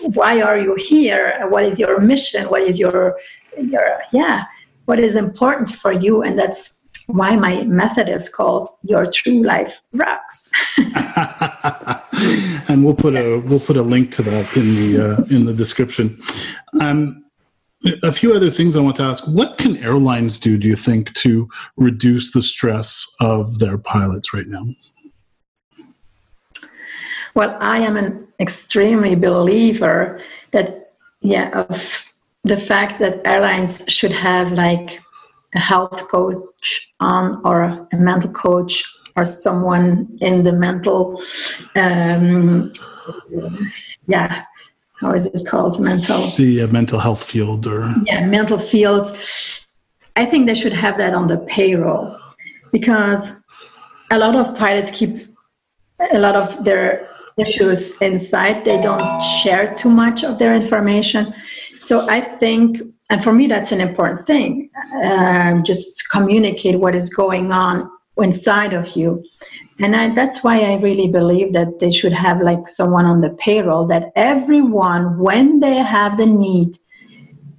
Why 0.01 0.41
are 0.41 0.59
you 0.59 0.75
here? 0.77 1.47
What 1.49 1.65
is 1.65 1.79
your 1.79 2.01
mission? 2.01 2.47
What 2.47 2.63
is 2.63 2.79
your 2.79 3.19
your 3.57 4.03
yeah 4.13 4.45
what 4.87 4.99
is 5.01 5.17
important 5.17 5.71
for 5.71 5.93
you? 5.93 6.23
And 6.23 6.39
that's 6.39 6.81
why 7.09 7.37
my 7.37 7.63
method 7.65 8.09
is 8.09 8.29
called 8.29 8.69
your 8.83 9.07
true 9.11 9.43
life 9.43 9.83
rocks. 9.93 10.51
And 12.69 12.85
we'll 12.85 12.95
put 12.95 13.15
a 13.15 13.39
we'll 13.39 13.61
put 13.61 13.77
a 13.77 13.83
link 13.83 14.11
to 14.13 14.23
that 14.23 14.57
in 14.57 14.75
the 14.75 14.99
uh, 14.99 15.25
in 15.31 15.45
the 15.45 15.53
description. 15.53 16.21
Um, 16.81 17.25
a 18.03 18.11
few 18.11 18.35
other 18.35 18.51
things 18.51 18.75
I 18.75 18.81
want 18.81 18.97
to 18.97 19.05
ask. 19.05 19.25
What 19.25 19.59
can 19.59 19.77
airlines 19.77 20.39
do, 20.39 20.59
do 20.59 20.67
you 20.67 20.75
think, 20.77 21.13
to 21.15 21.49
reduce 21.77 22.33
the 22.33 22.43
stress 22.43 23.07
of 23.21 23.61
their 23.61 23.79
pilots 23.79 24.35
right 24.35 24.49
now? 24.49 24.65
Well, 27.37 27.55
I 27.61 27.81
am 27.81 27.99
an 27.99 28.27
extremely 28.41 29.15
believer 29.15 30.23
that, 30.53 30.93
yeah, 31.21 31.51
of 31.69 32.05
the 32.45 32.57
fact 32.57 32.99
that 33.01 33.21
airlines 33.27 33.85
should 33.89 34.11
have 34.13 34.53
like 34.53 35.03
a 35.55 35.61
health 35.61 36.09
coach 36.09 36.95
on 37.01 37.43
or 37.45 37.65
a 37.93 37.97
mental 37.97 38.31
coach 38.31 38.83
or 39.17 39.27
someone 39.27 40.17
in 40.23 40.45
the 40.45 40.53
mental, 40.53 41.21
um, 41.75 42.73
yeah, 44.07 44.45
how 44.95 45.13
is 45.13 45.31
this 45.31 45.47
called? 45.47 45.79
Mental. 45.79 46.29
The 46.39 46.63
uh, 46.63 46.69
mental 46.69 46.99
health 46.99 47.23
field 47.23 47.67
or. 47.67 47.95
Yeah, 48.05 48.27
mental 48.27 48.57
field. 48.57 49.09
I 50.17 50.25
think 50.25 50.47
they 50.47 50.55
should 50.55 50.73
have 50.73 50.97
that 50.97 51.13
on 51.13 51.27
the 51.27 51.37
payroll 51.37 52.19
because 52.73 53.43
a 54.11 54.19
lot 54.19 54.35
of 54.35 54.57
pilots 54.57 54.91
keep 54.91 55.19
a 56.13 56.19
lot 56.19 56.35
of 56.35 56.65
their 56.65 57.11
issues 57.39 57.97
inside. 57.99 58.65
They 58.65 58.81
don't 58.81 59.21
share 59.21 59.75
too 59.75 59.91
much 59.91 60.25
of 60.25 60.39
their 60.39 60.55
information. 60.55 61.35
So 61.79 62.09
I 62.09 62.21
think, 62.21 62.81
and 63.11 63.23
for 63.23 63.33
me, 63.33 63.47
that's 63.47 63.73
an 63.73 63.81
important 63.81 64.27
thing. 64.27 64.71
Um, 65.05 65.63
just 65.63 66.09
communicate 66.11 66.81
what 66.81 66.95
is 66.95 67.11
going 67.11 67.53
on 67.53 67.91
inside 68.19 68.73
of 68.73 68.97
you. 68.97 69.23
And 69.79 69.95
I, 69.95 70.15
that's 70.15 70.43
why 70.43 70.61
I 70.61 70.77
really 70.77 71.09
believe 71.09 71.53
that 71.53 71.81
they 71.81 71.91
should 71.91 72.13
have 72.13 72.41
like 72.41 72.67
someone 72.67 73.05
on 73.05 73.21
the 73.21 73.31
payroll 73.31 73.87
that 73.89 74.11
everyone, 74.17 75.19
when 75.19 75.61
they 75.61 75.77
have 75.77 76.17
the 76.17 76.25
need 76.25 76.79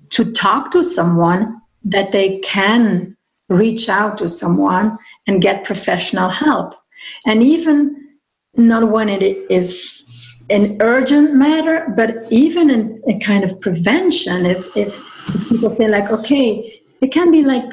to 0.09 0.31
talk 0.31 0.71
to 0.71 0.83
someone, 0.83 1.61
that 1.83 2.11
they 2.11 2.39
can 2.39 3.15
reach 3.49 3.87
out 3.87 4.17
to 4.17 4.27
someone 4.27 4.97
and 5.27 5.41
get 5.41 5.63
professional 5.63 6.29
help. 6.29 6.73
And 7.25 7.43
even 7.43 8.06
not 8.57 8.89
when 8.89 9.09
it 9.09 9.23
is 9.49 10.05
an 10.49 10.77
urgent 10.81 11.35
matter, 11.35 11.93
but 11.95 12.25
even 12.31 12.69
in 12.69 13.01
a 13.07 13.19
kind 13.19 13.43
of 13.43 13.59
prevention, 13.61 14.45
if, 14.45 14.75
if, 14.75 14.99
people 15.49 15.69
say 15.69 15.87
like, 15.87 16.09
okay, 16.11 16.81
it 17.01 17.11
can 17.11 17.31
be 17.31 17.43
like 17.43 17.65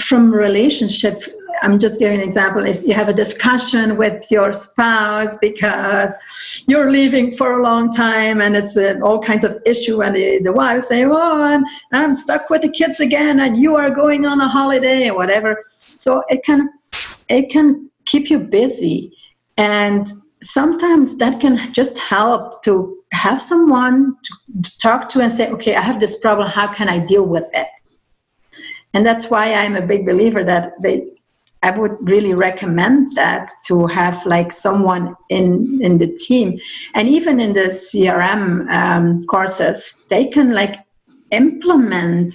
from 0.00 0.34
relationship. 0.34 1.22
I'm 1.62 1.78
just 1.78 2.00
giving 2.00 2.20
an 2.20 2.26
example. 2.26 2.64
If 2.66 2.82
you 2.82 2.92
have 2.94 3.08
a 3.08 3.12
discussion 3.12 3.96
with 3.96 4.28
your 4.30 4.52
spouse 4.52 5.36
because 5.36 6.16
you're 6.66 6.90
leaving 6.90 7.36
for 7.36 7.60
a 7.60 7.62
long 7.62 7.90
time 7.90 8.40
and 8.40 8.56
it's 8.56 8.76
an 8.76 9.00
all 9.02 9.22
kinds 9.22 9.44
of 9.44 9.58
issue, 9.64 10.02
and 10.02 10.16
the, 10.16 10.40
the 10.42 10.52
wife 10.52 10.82
say, 10.82 11.04
"Oh, 11.04 11.42
I'm, 11.42 11.62
I'm 11.92 12.14
stuck 12.14 12.50
with 12.50 12.62
the 12.62 12.70
kids 12.70 12.98
again, 12.98 13.38
and 13.38 13.56
you 13.56 13.76
are 13.76 13.90
going 13.90 14.26
on 14.26 14.40
a 14.40 14.48
holiday 14.48 15.08
or 15.08 15.14
whatever," 15.14 15.62
so 15.62 16.24
it 16.30 16.42
can 16.42 16.68
it 17.28 17.48
can 17.50 17.90
keep 18.06 18.28
you 18.28 18.40
busy, 18.40 19.12
and 19.56 20.12
sometimes 20.42 21.16
that 21.18 21.40
can 21.40 21.72
just 21.72 21.98
help 21.98 22.62
to 22.64 22.98
have 23.12 23.40
someone 23.40 24.16
to, 24.62 24.78
talk 24.78 25.08
to 25.10 25.20
and 25.20 25.32
say, 25.32 25.50
"Okay, 25.50 25.76
I 25.76 25.82
have 25.82 26.00
this 26.00 26.18
problem. 26.18 26.48
How 26.48 26.72
can 26.72 26.88
I 26.88 26.98
deal 26.98 27.26
with 27.26 27.48
it?" 27.52 27.68
and 28.94 29.06
that's 29.06 29.30
why 29.30 29.54
i'm 29.54 29.76
a 29.76 29.86
big 29.86 30.04
believer 30.04 30.44
that 30.44 30.72
they 30.82 31.06
I 31.64 31.70
would 31.70 31.96
really 32.00 32.34
recommend 32.34 33.14
that 33.14 33.52
to 33.66 33.86
have 33.86 34.26
like 34.26 34.52
someone 34.52 35.14
in 35.30 35.80
in 35.80 35.98
the 35.98 36.08
team, 36.08 36.58
and 36.94 37.08
even 37.08 37.38
in 37.38 37.52
the 37.52 37.70
CRM 37.70 38.68
um, 38.68 39.24
courses, 39.26 40.04
they 40.08 40.26
can 40.26 40.52
like 40.52 40.80
implement 41.30 42.34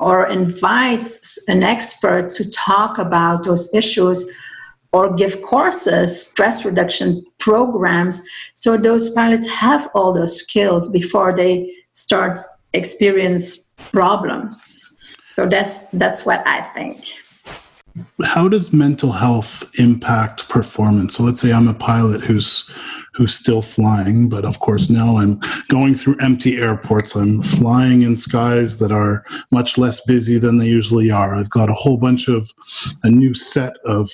or 0.00 0.28
invite 0.28 1.06
an 1.46 1.62
expert 1.62 2.28
to 2.30 2.50
talk 2.50 2.98
about 2.98 3.44
those 3.44 3.72
issues 3.72 4.28
or 4.96 5.14
give 5.14 5.42
courses, 5.42 6.28
stress 6.30 6.64
reduction 6.64 7.22
programs, 7.38 8.26
so 8.54 8.76
those 8.78 9.10
pilots 9.10 9.46
have 9.46 9.88
all 9.94 10.10
those 10.14 10.40
skills 10.40 10.88
before 10.90 11.36
they 11.36 11.70
start 11.92 12.40
experience 12.72 13.44
problems. 13.92 14.58
So 15.30 15.46
that's 15.46 15.90
that's 15.90 16.24
what 16.24 16.40
I 16.48 16.62
think 16.74 17.04
how 18.24 18.48
does 18.48 18.72
mental 18.72 19.12
health 19.12 19.64
impact 19.78 20.48
performance? 20.48 21.16
So 21.16 21.22
let's 21.22 21.40
say 21.40 21.52
I'm 21.52 21.68
a 21.68 21.74
pilot 21.74 22.22
who's 22.22 22.70
who's 23.16 23.34
still 23.34 23.62
flying, 23.62 24.28
but 24.28 24.44
of 24.44 24.58
course 24.60 24.90
now 24.90 25.16
I'm 25.16 25.40
going 25.68 25.94
through 25.94 26.18
empty 26.20 26.58
airports. 26.58 27.14
I'm 27.14 27.40
flying 27.40 28.02
in 28.02 28.14
skies 28.14 28.78
that 28.78 28.92
are 28.92 29.24
much 29.50 29.78
less 29.78 30.04
busy 30.04 30.38
than 30.38 30.58
they 30.58 30.66
usually 30.66 31.10
are. 31.10 31.34
I've 31.34 31.48
got 31.48 31.70
a 31.70 31.74
whole 31.74 31.96
bunch 31.96 32.28
of 32.28 32.52
a 33.02 33.10
new 33.10 33.34
set 33.34 33.76
of 33.84 34.10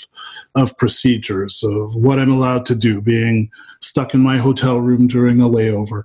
of 0.55 0.77
procedures 0.79 1.65
of 1.65 1.97
what 1.97 2.19
I'm 2.19 2.31
allowed 2.31 2.65
to 2.67 2.75
do, 2.77 3.03
being 3.03 3.51
stuck 3.81 4.15
in 4.15 4.21
my 4.21 4.37
hotel 4.37 4.79
room 4.79 5.09
during 5.09 5.41
a 5.41 5.49
layover. 5.49 6.05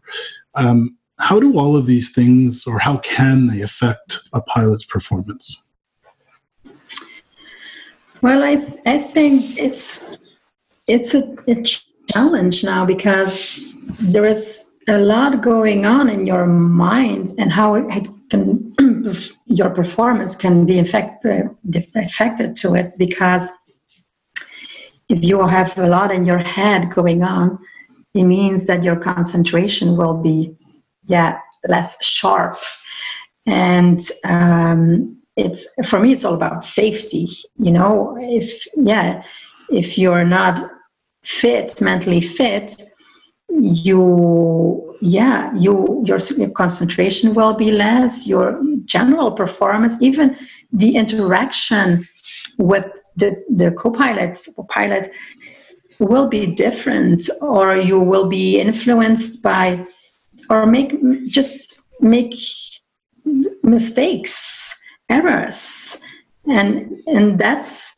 Um, 0.56 0.98
how 1.20 1.40
do 1.40 1.58
all 1.58 1.76
of 1.76 1.86
these 1.86 2.14
things, 2.14 2.66
or 2.66 2.80
how 2.80 2.98
can 2.98 3.48
they 3.48 3.62
affect 3.62 4.20
a 4.34 4.42
pilot's 4.42 4.86
performance? 4.86 5.62
Well, 8.22 8.44
I 8.44 8.56
th- 8.56 8.80
I 8.86 8.98
think 8.98 9.58
it's 9.58 10.18
it's 10.88 11.14
a, 11.14 11.36
a 11.48 11.64
challenge 12.10 12.64
now 12.64 12.86
because 12.86 13.76
there 14.00 14.26
is 14.26 14.74
a 14.88 14.98
lot 14.98 15.42
going 15.42 15.86
on 15.86 16.10
in 16.10 16.26
your 16.26 16.46
mind 16.46 17.32
and 17.38 17.52
how 17.52 17.76
it 17.76 18.08
can 18.30 18.74
your 19.46 19.70
performance 19.70 20.36
can 20.36 20.66
be 20.66 20.80
affected 20.80 21.50
affected 21.96 22.56
to 22.56 22.76
it 22.76 22.92
because 22.98 23.50
if 25.10 25.24
you 25.24 25.46
have 25.48 25.78
a 25.78 25.88
lot 25.88 26.12
in 26.12 26.26
your 26.26 26.40
head 26.40 26.90
going 26.94 27.24
on 27.24 27.58
it 28.14 28.24
means 28.24 28.68
that 28.68 28.84
your 28.84 28.96
concentration 28.96 29.96
will 29.96 30.22
be 30.22 30.56
yeah 31.08 31.40
less 31.68 32.04
sharp. 32.04 32.58
And 33.46 34.02
um, 34.26 35.18
it's 35.36 35.68
for 35.86 36.00
me 36.00 36.12
it's 36.12 36.26
all 36.26 36.34
about 36.34 36.64
safety 36.64 37.28
you 37.58 37.72
know? 37.72 38.18
If 38.20 38.66
yeah 38.76 39.24
if 39.70 39.98
you're 39.98 40.26
not 40.26 40.72
fit 41.24 41.80
mentally 41.82 42.22
fit 42.22 42.82
you 43.50 44.96
yeah 45.02 45.54
you 45.56 46.04
your, 46.06 46.20
your 46.38 46.50
concentration 46.52 47.34
will 47.34 47.54
be 47.54 47.72
less 47.72 48.28
your 48.28 48.62
general 48.86 49.32
performance 49.32 49.96
even 50.02 50.36
the 50.72 50.96
interaction 50.96 52.08
with 52.58 52.88
the 53.16 53.44
the 53.50 53.72
co-pilot 53.72 54.38
pilot 54.70 55.10
will 56.00 56.28
be 56.28 56.46
different 56.46 57.30
or 57.42 57.76
you 57.76 58.00
will 58.00 58.28
be 58.28 58.60
influenced 58.60 59.42
by 59.42 59.84
or 60.50 60.66
make 60.66 60.94
just 61.28 61.88
make 62.00 62.36
mistakes 63.64 64.78
errors 65.10 66.00
and 66.48 66.92
and 67.08 67.40
that's 67.40 67.97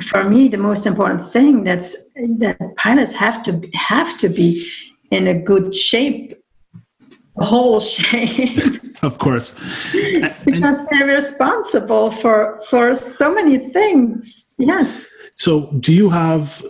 for 0.00 0.24
me 0.24 0.48
the 0.48 0.58
most 0.58 0.86
important 0.86 1.22
thing 1.22 1.64
that's 1.64 1.96
that 2.38 2.58
pilots 2.76 3.12
have 3.12 3.42
to 3.42 3.68
have 3.74 4.16
to 4.18 4.28
be 4.28 4.66
in 5.10 5.26
a 5.26 5.34
good 5.34 5.74
shape 5.74 6.40
whole 7.40 7.80
shape. 7.96 8.60
Of 9.02 9.16
course. 9.16 9.54
Because 10.44 10.86
they're 10.90 11.06
responsible 11.06 12.10
for 12.10 12.60
for 12.68 12.94
so 12.94 13.34
many 13.34 13.56
things. 13.56 14.54
Yes. 14.58 15.10
So 15.36 15.72
do 15.80 15.94
you 15.94 16.10
have 16.10 16.62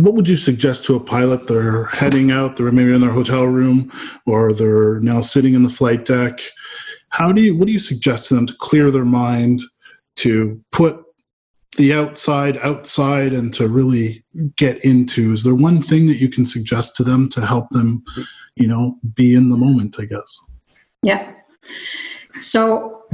what 0.00 0.14
would 0.14 0.28
you 0.28 0.36
suggest 0.36 0.82
to 0.86 0.96
a 0.96 1.00
pilot? 1.00 1.46
They're 1.46 1.84
heading 1.84 2.32
out 2.32 2.56
they're 2.56 2.72
maybe 2.72 2.92
in 2.92 3.00
their 3.00 3.12
hotel 3.12 3.44
room 3.44 3.92
or 4.26 4.52
they're 4.52 4.98
now 4.98 5.20
sitting 5.20 5.54
in 5.54 5.62
the 5.62 5.68
flight 5.68 6.04
deck. 6.04 6.40
How 7.10 7.30
do 7.30 7.40
you 7.40 7.56
what 7.56 7.66
do 7.68 7.72
you 7.72 7.78
suggest 7.78 8.26
to 8.28 8.34
them 8.34 8.48
to 8.48 8.54
clear 8.58 8.90
their 8.90 9.04
mind 9.04 9.62
to 10.16 10.60
put 10.72 11.00
the 11.78 11.94
outside 11.94 12.58
outside 12.58 13.32
and 13.32 13.54
to 13.54 13.68
really 13.68 14.22
get 14.56 14.84
into 14.84 15.32
is 15.32 15.44
there 15.44 15.54
one 15.54 15.80
thing 15.80 16.06
that 16.08 16.18
you 16.18 16.28
can 16.28 16.44
suggest 16.44 16.94
to 16.96 17.04
them 17.04 17.28
to 17.30 17.40
help 17.46 17.70
them 17.70 18.02
you 18.56 18.66
know 18.66 18.98
be 19.14 19.34
in 19.34 19.48
the 19.48 19.56
moment 19.56 19.96
i 19.98 20.04
guess? 20.04 20.38
Yeah. 21.02 21.32
So 22.40 23.04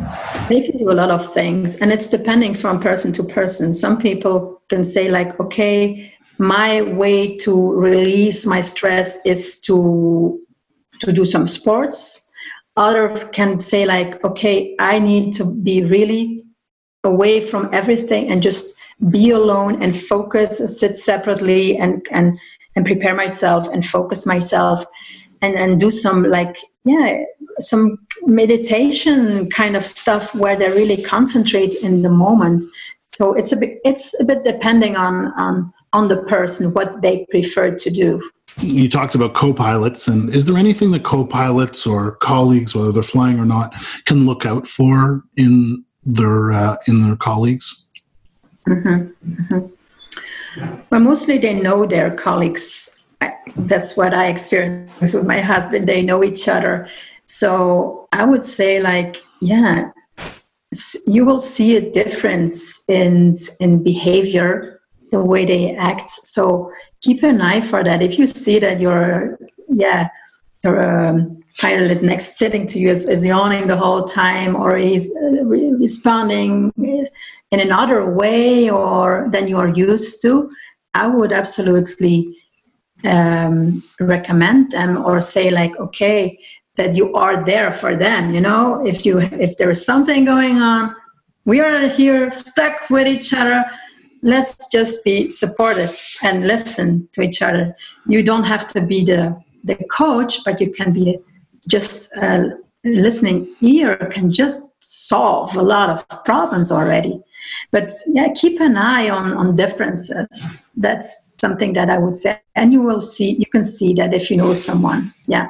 they 0.49 0.63
can 0.63 0.79
do 0.79 0.91
a 0.91 0.93
lot 0.93 1.11
of 1.11 1.33
things 1.33 1.77
and 1.77 1.93
it's 1.93 2.07
depending 2.07 2.55
from 2.55 2.81
person 2.81 3.13
to 3.15 3.25
person. 3.25 3.73
Some 3.73 3.99
people 3.99 4.63
can 4.69 4.85
say 4.85 5.11
like 5.11 5.39
okay 5.41 6.13
my 6.39 6.83
way 6.83 7.37
to 7.39 7.73
release 7.75 8.45
my 8.45 8.61
stress 8.61 9.19
is 9.25 9.61
to 9.61 10.41
to 11.01 11.13
do 11.13 11.25
some 11.25 11.47
sports. 11.47 12.31
Other 12.77 13.09
can 13.29 13.61
say 13.61 13.87
like 13.87 14.23
okay 14.25 14.75
i 14.81 14.99
need 14.99 15.33
to 15.35 15.45
be 15.45 15.85
really 15.85 16.41
away 17.05 17.41
from 17.41 17.69
everything 17.73 18.31
and 18.31 18.43
just 18.43 18.77
be 19.11 19.31
alone 19.31 19.83
and 19.83 19.97
focus 19.97 20.59
sit 20.79 20.97
separately 20.97 21.77
and 21.77 22.07
and 22.11 22.39
and 22.77 22.87
prepare 22.87 23.15
myself 23.15 23.69
and 23.69 23.85
focus 23.85 24.27
myself 24.27 24.85
and 25.43 25.55
and 25.55 25.81
do 25.81 25.91
some 25.91 26.23
like 26.23 26.57
yeah 26.85 27.23
some 27.61 27.99
meditation 28.23 29.49
kind 29.51 29.77
of 29.77 29.85
stuff 29.85 30.35
where 30.35 30.57
they 30.57 30.69
really 30.71 31.03
concentrate 31.03 31.75
in 31.75 32.03
the 32.03 32.09
moment. 32.11 32.65
So 33.01 33.35
it's 33.35 33.53
a 33.53 33.57
bit 33.57 33.79
it's 33.85 34.19
a 34.21 34.25
bit 34.25 34.45
depending 34.45 34.97
on 34.97 35.33
on 35.39 35.73
on 35.93 36.09
the 36.09 36.23
person 36.25 36.75
what 36.75 37.03
they 37.03 37.27
prefer 37.31 37.75
to 37.77 37.91
do. 37.91 38.21
You 38.59 38.89
talked 38.89 39.15
about 39.15 39.35
co-pilots 39.35 40.07
and 40.09 40.33
is 40.35 40.45
there 40.45 40.57
anything 40.57 40.91
that 40.93 41.05
co-pilots 41.05 41.87
or 41.87 42.17
colleagues 42.17 42.75
whether 42.75 42.93
they're 42.93 43.03
flying 43.03 43.39
or 43.39 43.45
not 43.45 43.75
can 44.07 44.27
look 44.27 44.47
out 44.47 44.67
for 44.67 45.23
in 45.37 45.85
their 46.07 46.53
uh, 46.53 46.77
in 46.87 47.03
their 47.03 47.17
colleagues 47.17 47.91
mm-hmm. 48.67 49.11
Mm-hmm. 49.31 50.77
well 50.91 51.01
mostly 51.01 51.39
they 51.39 51.61
know 51.61 51.87
their 51.87 52.15
colleagues 52.15 53.03
that's 53.57 53.97
what 53.97 54.13
i 54.13 54.27
experienced 54.27 55.15
with 55.15 55.27
my 55.27 55.41
husband 55.41 55.89
they 55.89 56.03
know 56.03 56.23
each 56.25 56.49
other 56.49 56.89
so 57.27 58.09
i 58.13 58.25
would 58.25 58.45
say 58.45 58.81
like 58.81 59.23
yeah 59.41 59.91
you 61.07 61.25
will 61.25 61.41
see 61.41 61.77
a 61.77 61.91
difference 61.93 62.83
in 62.89 63.37
in 63.61 63.83
behavior 63.83 64.81
the 65.11 65.23
way 65.23 65.45
they 65.45 65.75
act 65.77 66.11
so 66.11 66.73
keep 67.05 67.23
an 67.23 67.41
eye 67.41 67.61
for 67.61 67.85
that. 67.85 68.03
If 68.03 68.19
you 68.19 68.27
see 68.27 68.59
that 68.59 68.81
your 68.81 69.39
yeah 69.69 70.09
your 70.65 70.77
um, 70.83 71.44
pilot 71.59 72.03
next 72.03 72.37
sitting 72.37 72.67
to 72.67 72.79
you 72.79 72.91
is, 72.91 73.07
is 73.07 73.25
yawning 73.25 73.67
the 73.67 73.77
whole 73.77 74.05
time, 74.05 74.57
or 74.57 74.77
he's 74.77 75.11
uh, 75.17 75.45
responding 75.45 76.73
in 76.77 77.61
another 77.61 78.11
way 78.11 78.69
or 78.69 79.29
than 79.31 79.47
you 79.47 79.59
are 79.59 79.69
used 79.69 80.21
to, 80.23 80.51
I 80.95 81.07
would 81.07 81.33
absolutely 81.33 82.37
um, 83.05 83.83
recommend 84.01 84.73
them 84.73 85.05
or 85.05 85.21
say 85.21 85.51
like, 85.51 85.77
okay, 85.79 86.39
that 86.77 86.97
you 86.97 87.13
are 87.15 87.45
there 87.45 87.71
for 87.71 87.97
them 87.97 88.35
you 88.35 88.41
know? 88.41 88.85
If 88.85 89.07
you 89.07 89.21
if 89.21 89.57
there 89.59 89.71
is 89.71 89.85
something 89.85 90.25
going 90.25 90.59
on 90.59 90.95
we 91.45 91.61
are 91.61 91.87
here 91.87 92.33
stuck 92.33 92.89
with 92.91 93.07
each 93.07 93.35
other. 93.35 93.65
Let's 94.23 94.69
just 94.71 95.05
be 95.05 95.29
supportive 95.29 95.95
and 96.23 96.47
listen 96.47 97.07
to 97.13 97.21
each 97.21 97.43
other. 97.43 97.77
You 98.09 98.23
don't 98.23 98.45
have 98.45 98.67
to 98.69 98.81
be 98.81 99.05
the 99.05 99.39
the 99.65 99.77
coach 99.91 100.45
but 100.45 100.61
you 100.61 100.71
can 100.71 100.93
be 100.93 101.19
just 101.67 102.15
a 102.17 102.59
listening 102.85 103.55
ear 103.61 103.97
can 104.13 104.33
just 104.33 104.69
solve 104.81 105.57
a 105.57 105.63
lot 105.63 105.89
of 105.89 106.25
problems 106.25 106.71
already 106.71 107.19
but 107.71 107.91
yeah 108.09 108.29
keep 108.35 108.61
an 108.61 108.77
eye 108.77 109.09
on 109.09 109.33
on 109.33 109.57
differences 109.57 110.73
that's 110.77 111.35
something 111.39 111.73
that 111.73 111.89
i 111.89 111.97
would 111.97 112.15
say 112.15 112.39
and 112.57 112.73
you 112.73 112.83
will 112.83 113.01
see 113.01 113.37
you 113.37 113.47
can 113.47 113.65
see 113.65 113.95
that 113.95 114.13
if 114.13 114.31
you 114.31 114.37
know 114.37 114.53
someone 114.53 115.13
yeah 115.27 115.49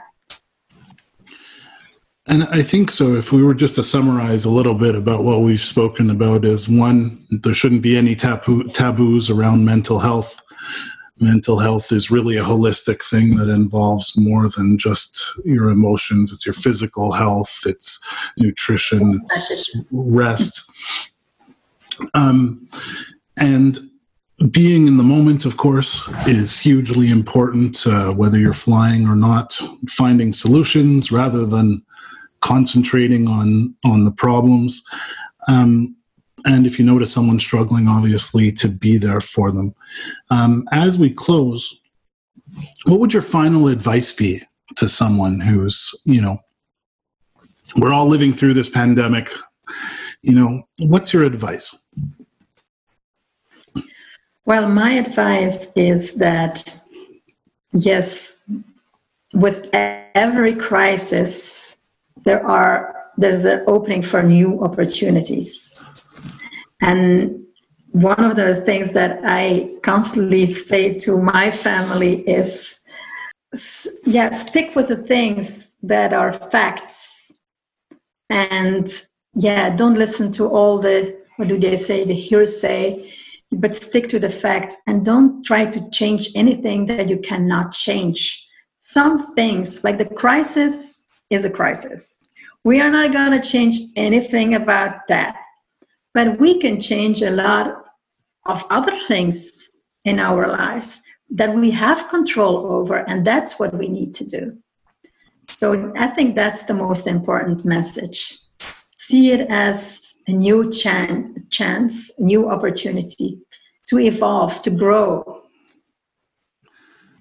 and 2.27 2.45
I 2.45 2.63
think 2.63 2.91
so. 2.91 3.15
If 3.17 3.33
we 3.33 3.43
were 3.43 3.53
just 3.53 3.75
to 3.75 3.83
summarize 3.83 4.47
a 4.47 4.51
little 4.51 4.75
bit 4.75 4.95
about 4.95 5.25
what 5.25 5.43
we've 5.43 5.61
spoken 5.61 6.09
about, 6.09 6.47
is 6.47 6.69
one, 6.69 7.23
there 7.31 7.53
shouldn't 7.53 7.83
be 7.83 7.99
any 7.99 8.15
taboo, 8.15 8.65
taboos 8.71 9.29
around 9.29 9.67
mental 9.67 9.99
health. 9.99 10.41
Mental 11.21 11.59
health 11.59 11.93
is 11.93 12.11
really 12.11 12.37
a 12.37 12.43
holistic 12.43 13.09
thing 13.09 13.37
that 13.37 13.49
involves 13.49 14.19
more 14.19 14.49
than 14.49 14.77
just 14.79 15.33
your 15.45 15.69
emotions. 15.69 16.33
It's 16.33 16.45
your 16.45 16.53
physical 16.53 17.13
health, 17.13 17.61
it's 17.67 18.05
nutrition, 18.37 19.21
it's 19.23 19.71
rest. 19.93 20.69
Um, 22.15 22.69
and 23.37 23.79
being 24.51 24.89
in 24.89 24.97
the 24.97 25.05
moment, 25.05 25.45
of 25.45 25.57
course, 25.57 26.13
is 26.27 26.59
hugely 26.59 27.11
important, 27.11 27.87
uh, 27.87 28.13
whether 28.13 28.39
you're 28.39 28.53
flying 28.53 29.07
or 29.07 29.15
not. 29.15 29.61
Finding 29.89 30.33
solutions 30.33 31.13
rather 31.13 31.47
than 31.47 31.83
concentrating 32.41 33.29
on 33.29 33.75
on 33.85 34.05
the 34.05 34.11
problems. 34.11 34.83
Um, 35.49 35.97
and 36.45 36.67
if 36.67 36.79
you 36.79 36.85
notice 36.85 37.13
someone 37.13 37.41
struggling, 37.41 37.89
obviously 37.89 38.53
to 38.53 38.69
be 38.69 38.99
there 38.99 39.21
for 39.21 39.51
them. 39.51 39.75
Um, 40.31 40.67
as 40.73 40.99
we 40.99 41.11
close, 41.11 41.83
what 42.87 43.01
would 43.01 43.13
your 43.13 43.23
final 43.23 43.69
advice 43.69 44.13
be 44.13 44.43
to 44.77 44.89
someone 44.89 45.41
who's, 45.41 45.91
you 46.05 46.21
know, 46.21 46.41
we're 47.77 47.93
all 47.93 48.07
living 48.07 48.33
through 48.33 48.55
this 48.55 48.69
pandemic. 48.69 49.31
You 50.23 50.33
know, 50.33 50.63
what's 50.79 51.13
your 51.13 51.25
advice? 51.25 51.89
Well, 54.47 54.69
my 54.69 54.93
advice 54.93 55.69
is 55.75 56.15
that 56.15 56.81
yes, 57.73 58.39
with 59.33 59.69
every 59.73 60.55
crisis, 60.55 61.77
there 62.25 62.47
are 62.47 62.95
there's 63.17 63.45
an 63.45 63.63
opening 63.67 64.03
for 64.03 64.23
new 64.23 64.61
opportunities. 64.63 65.89
And 66.81 67.45
one 67.93 68.23
of 68.23 68.37
the 68.37 68.57
things 68.57 68.93
that 68.93 69.21
I 69.25 69.75
constantly 69.83 70.47
say 70.47 70.99
to 70.99 71.21
my 71.21 71.51
family 71.51 72.29
is, 72.29 72.81
yeah, 74.05 74.31
stick 74.31 74.75
with 74.75 74.89
the 74.89 74.97
things 74.97 75.77
that 75.83 76.13
are 76.13 76.33
facts. 76.33 77.31
And 78.31 78.91
yeah, 79.35 79.71
don't 79.75 79.95
listen 79.95 80.33
to 80.33 80.47
all 80.47 80.79
the, 80.79 81.21
what 81.37 81.49
do 81.49 81.59
they 81.59 81.77
say, 81.77 82.05
the 82.05 82.15
hearsay, 82.15 83.13
but 83.53 83.77
stick 83.77 84.09
to 84.09 84.19
the 84.19 84.31
facts 84.31 84.77
and 84.87 85.05
don't 85.05 85.45
try 85.45 85.65
to 85.67 85.91
change 85.91 86.31
anything 86.35 86.87
that 86.87 87.09
you 87.09 87.19
cannot 87.19 87.73
change. 87.73 88.45
Some 88.81 89.35
things, 89.35 89.85
like 89.85 89.99
the 89.99 90.05
crisis, 90.05 91.07
is 91.31 91.45
a 91.45 91.51
crisis. 91.51 92.27
We 92.65 92.81
are 92.81 92.91
not 92.91 93.13
going 93.13 93.41
to 93.41 93.49
change 93.49 93.79
anything 93.97 94.55
about 94.55 95.07
that, 95.09 95.37
but 96.15 96.39
we 96.39 96.59
can 96.59 96.81
change 96.81 97.21
a 97.23 97.31
lot 97.31 97.85
of 98.47 98.65
other 98.71 98.97
things 99.09 99.71
in 100.05 100.19
our 100.19 100.49
lives 100.49 101.03
that 101.31 101.55
we 101.55 101.71
have 101.71 102.09
control 102.09 102.73
over, 102.73 102.99
and 103.09 103.25
that's 103.25 103.59
what 103.59 103.75
we 103.75 103.89
need 103.89 104.15
to 104.15 104.25
do. 104.25 104.57
So 105.49 105.93
I 105.97 106.07
think 106.07 106.35
that's 106.35 106.65
the 106.65 106.75
most 106.75 107.07
important 107.07 107.65
message. 107.65 108.39
See 108.97 109.33
it 109.33 109.49
as 109.51 110.15
a 110.29 110.33
new 110.33 110.71
chan- 110.71 111.37
chance, 111.51 112.11
new 112.19 112.49
opportunity 112.49 113.39
to 113.89 113.99
evolve, 113.99 114.63
to 114.63 114.71
grow, 114.71 115.44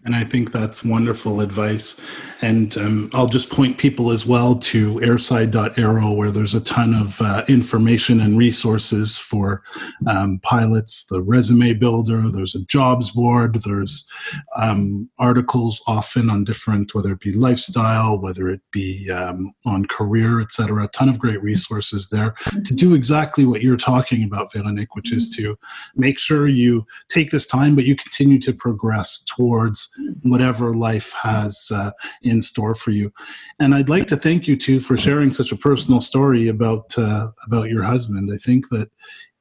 and 0.05 0.15
I 0.15 0.23
think 0.23 0.51
that's 0.51 0.83
wonderful 0.83 1.39
advice. 1.39 1.99
And 2.41 2.75
um, 2.77 3.09
I'll 3.13 3.27
just 3.27 3.49
point 3.49 3.77
people 3.77 4.11
as 4.11 4.25
well 4.25 4.55
to 4.55 4.95
airside.aero, 4.95 6.11
where 6.11 6.31
there's 6.31 6.53
a 6.53 6.61
ton 6.61 6.93
of 6.93 7.21
uh, 7.21 7.45
information 7.47 8.19
and 8.19 8.37
resources 8.37 9.17
for 9.17 9.63
um, 10.07 10.39
pilots, 10.43 11.05
the 11.05 11.21
resume 11.21 11.73
builder, 11.73 12.29
there's 12.29 12.55
a 12.55 12.65
jobs 12.65 13.11
board, 13.11 13.63
there's 13.63 14.05
um, 14.59 15.09
articles 15.19 15.81
often 15.87 16.29
on 16.29 16.43
different, 16.43 16.93
whether 16.93 17.13
it 17.13 17.21
be 17.21 17.31
lifestyle, 17.31 18.19
whether 18.19 18.49
it 18.49 18.61
be 18.71 19.09
um, 19.09 19.53
on 19.65 19.85
career, 19.85 20.41
etc. 20.41 20.83
A 20.83 20.87
ton 20.89 21.07
of 21.07 21.19
great 21.19 21.41
resources 21.41 22.09
there 22.09 22.35
to 22.65 22.75
do 22.75 22.93
exactly 22.93 23.45
what 23.45 23.61
you're 23.61 23.77
talking 23.77 24.23
about, 24.25 24.51
Veronique, 24.51 24.95
which 24.95 25.13
is 25.13 25.29
to 25.37 25.57
make 25.95 26.19
sure 26.19 26.47
you 26.47 26.85
take 27.07 27.31
this 27.31 27.47
time, 27.47 27.73
but 27.75 27.85
you 27.85 27.95
continue 27.95 28.39
to 28.41 28.51
progress 28.51 29.23
towards 29.23 29.92
whatever 30.21 30.73
life 30.73 31.13
has 31.13 31.71
uh, 31.73 31.91
in 32.21 32.41
store 32.41 32.73
for 32.73 32.91
you. 32.91 33.11
And 33.59 33.75
I'd 33.75 33.89
like 33.89 34.07
to 34.07 34.15
thank 34.15 34.47
you 34.47 34.55
too 34.55 34.79
for 34.79 34.97
sharing 34.97 35.33
such 35.33 35.51
a 35.51 35.57
personal 35.57 36.01
story 36.01 36.47
about 36.47 36.97
uh, 36.97 37.27
about 37.45 37.69
your 37.69 37.83
husband. 37.83 38.31
I 38.33 38.37
think 38.37 38.69
that 38.69 38.89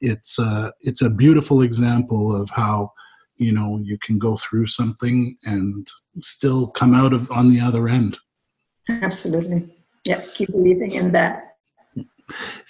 it's 0.01 0.39
uh, 0.39 0.71
it's 0.81 1.03
a 1.03 1.11
beautiful 1.11 1.63
example 1.63 2.35
of 2.35 2.51
how 2.51 2.93
you 3.37 3.53
know 3.53 3.79
you 3.83 3.99
can 3.99 4.19
go 4.19 4.37
through 4.37 4.67
something 4.67 5.37
and 5.45 5.87
still 6.21 6.69
come 6.69 6.95
out 6.95 7.13
of 7.13 7.31
on 7.31 7.53
the 7.53 7.61
other 7.61 7.89
end. 7.89 8.19
Absolutely. 8.89 9.77
Yeah, 10.05 10.23
keep 10.35 10.51
believing 10.51 10.93
in 10.93 11.13
that. 11.13 11.57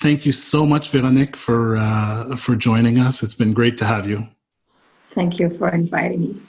Thank 0.00 0.26
you 0.26 0.32
so 0.32 0.66
much, 0.66 0.90
Veronique, 0.90 1.36
for 1.36 1.76
uh, 1.76 2.36
for 2.36 2.56
joining 2.56 2.98
us. 2.98 3.22
It's 3.22 3.34
been 3.34 3.52
great 3.52 3.78
to 3.78 3.84
have 3.84 4.08
you. 4.08 4.28
Thank 5.10 5.38
you 5.38 5.50
for 5.58 5.68
inviting 5.68 6.20
me. 6.20 6.42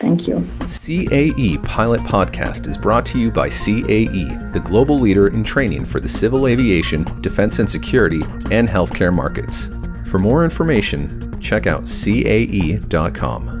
Thank 0.00 0.26
you. 0.26 0.36
CAE 0.60 1.62
Pilot 1.62 2.00
Podcast 2.00 2.66
is 2.66 2.78
brought 2.78 3.04
to 3.06 3.18
you 3.18 3.30
by 3.30 3.48
CAE, 3.48 4.52
the 4.54 4.60
global 4.60 4.98
leader 4.98 5.28
in 5.28 5.44
training 5.44 5.84
for 5.84 6.00
the 6.00 6.08
civil 6.08 6.46
aviation, 6.46 7.04
defense 7.20 7.58
and 7.58 7.68
security, 7.68 8.22
and 8.50 8.66
healthcare 8.66 9.12
markets. 9.12 9.68
For 10.06 10.18
more 10.18 10.42
information, 10.42 11.38
check 11.38 11.66
out 11.66 11.84
cae.com. 11.86 13.59